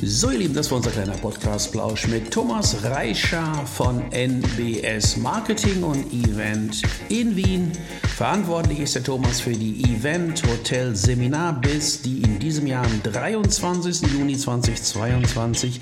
So, 0.06 0.30
ihr 0.30 0.40
Lieben, 0.40 0.52
das 0.52 0.70
war 0.70 0.76
unser 0.76 0.90
kleiner 0.90 1.14
Podcast-Plausch 1.14 2.08
mit 2.08 2.30
Thomas 2.30 2.84
Reischer 2.84 3.54
von 3.64 4.02
NBS 4.10 5.16
Marketing 5.16 5.82
und 5.82 6.12
Event 6.12 6.82
in 7.08 7.34
Wien. 7.34 7.72
Verantwortlich 8.14 8.80
ist 8.80 8.96
der 8.96 9.02
Thomas 9.02 9.40
für 9.40 9.52
die 9.52 9.82
Event 9.82 10.42
Hotel 10.46 10.94
Seminar 10.94 11.58
Biz, 11.58 12.02
die 12.02 12.20
in 12.20 12.38
diesem 12.38 12.66
Jahr 12.66 12.84
am 12.84 13.02
23. 13.02 14.12
Juni 14.12 14.36
2022 14.36 15.80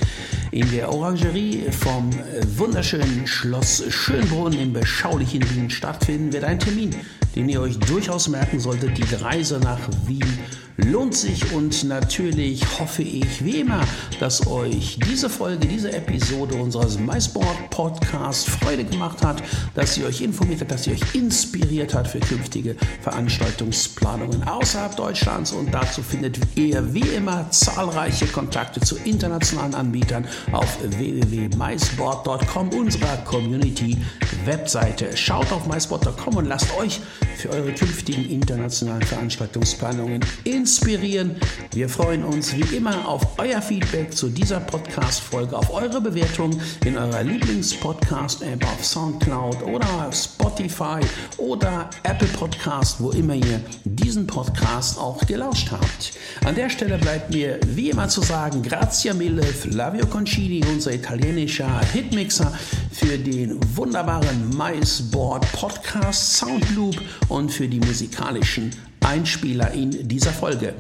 in 0.52 0.70
der 0.70 0.92
Orangerie 0.92 1.64
vom 1.72 2.11
wunderschönen 2.56 3.26
Schloss 3.26 3.82
Schönbrunn 3.88 4.52
im 4.52 4.72
beschaulichen 4.72 5.42
Wien 5.50 5.68
stattfinden 5.68 6.32
wird. 6.32 6.44
Ein 6.44 6.61
Termin 6.61 6.94
den 7.35 7.48
ihr 7.48 7.61
euch 7.61 7.78
durchaus 7.78 8.28
merken 8.28 8.61
solltet. 8.61 8.96
Die 8.98 9.14
Reise 9.14 9.58
nach 9.58 9.80
Wien 10.06 10.38
lohnt 10.85 11.14
sich 11.14 11.53
und 11.53 11.85
natürlich 11.85 12.62
hoffe 12.79 13.03
ich 13.03 13.45
wie 13.45 13.61
immer, 13.61 13.81
dass 14.21 14.47
euch 14.47 14.99
diese 15.09 15.29
Folge, 15.29 15.66
diese 15.66 15.92
Episode 15.92 16.55
unseres 16.55 16.99
MySport 16.99 17.71
Podcast 17.71 18.49
Freude 18.49 18.85
gemacht 18.85 19.25
hat, 19.25 19.42
dass 19.75 19.95
sie 19.95 20.05
euch 20.05 20.21
informiert 20.21 20.61
hat, 20.61 20.71
dass 20.71 20.85
sie 20.85 20.92
euch 20.92 21.14
inspiriert 21.14 21.95
hat 21.95 22.09
für 22.09 22.21
künftige 22.21 22.77
Veranstaltungsplanungen 23.03 24.42
außerhalb 24.45 24.97
Deutschlands 24.97 25.53
und 25.53 25.73
dazu 25.73 26.03
findet 26.03 26.38
ihr 26.57 26.95
wie 26.95 27.09
immer 27.09 27.51
zahlreiche 27.51 28.27
Kontakte 28.27 28.81
zu 28.81 28.97
internationalen 29.05 29.75
Anbietern 29.75 30.27
auf 30.53 30.79
www.mysport.com 30.83 32.68
unserer 32.71 33.16
Community 33.25 33.99
Webseite. 34.45 35.16
Schaut 35.16 35.53
auf 35.53 35.66
mysport.com 35.66 36.37
und 36.37 36.47
lasst 36.47 36.77
euch 36.77 37.01
für 37.37 37.51
eure 37.51 37.73
künftigen 37.73 38.29
internationalen 38.29 39.03
Veranstaltungsplanungen 39.03 40.25
inspirieren. 40.45 41.37
Wir 41.73 41.88
freuen 41.88 42.25
uns 42.25 42.55
wie 42.55 42.77
immer 42.77 43.09
auf 43.09 43.38
euer 43.38 43.61
Feedback 43.61 44.14
zu 44.14 44.29
dieser 44.29 44.61
Podcast-Folge, 44.61 45.57
auf 45.57 45.73
eure 45.73 46.01
Bewertung 46.01 46.59
in 46.85 46.97
eurer 46.97 47.23
Lieblings-Podcast-App 47.23 48.64
auf 48.64 48.85
Soundcloud 48.85 49.62
oder 49.62 50.11
Spotify 50.12 51.01
oder 51.38 51.90
Apple 52.03 52.29
Podcast, 52.29 53.01
wo 53.01 53.11
immer 53.11 53.35
ihr 53.35 53.61
diesen 53.85 54.27
Podcast 54.27 54.99
auch 54.99 55.27
gelauscht 55.27 55.71
habt. 55.71 56.12
An 56.45 56.55
der 56.55 56.71
Stelle 56.71 56.99
bleibt 56.99 57.33
mir 57.33 57.59
wie 57.66 57.90
immer 57.90 58.09
zu 58.09 58.21
sagen, 58.21 58.62
grazie 58.62 59.12
mille 59.14 59.42
Flavio 59.42 60.07
Concini, 60.07 60.64
unser 60.71 60.92
italienischer 60.92 61.81
Hitmixer, 61.92 62.53
für 62.92 63.18
den 63.18 63.59
wunderbaren 63.77 64.51
MySboard 64.57 65.51
Podcast 65.53 66.37
Soundloop 66.37 67.01
und 67.33 67.51
für 67.51 67.66
die 67.66 67.81
musikalischen 67.81 68.71
Einspieler 69.01 69.73
in 69.73 70.07
dieser 70.07 70.33
Folge. 70.33 70.75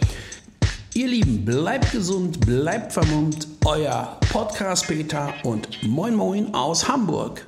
Ihr 0.94 1.08
Lieben, 1.08 1.44
bleibt 1.46 1.92
gesund, 1.92 2.40
bleibt 2.40 2.92
vermummt. 2.92 3.48
Euer 3.64 4.20
Podcast 4.30 4.86
Peter 4.86 5.32
und 5.44 5.82
Moin 5.82 6.14
Moin 6.14 6.52
aus 6.52 6.86
Hamburg. 6.86 7.46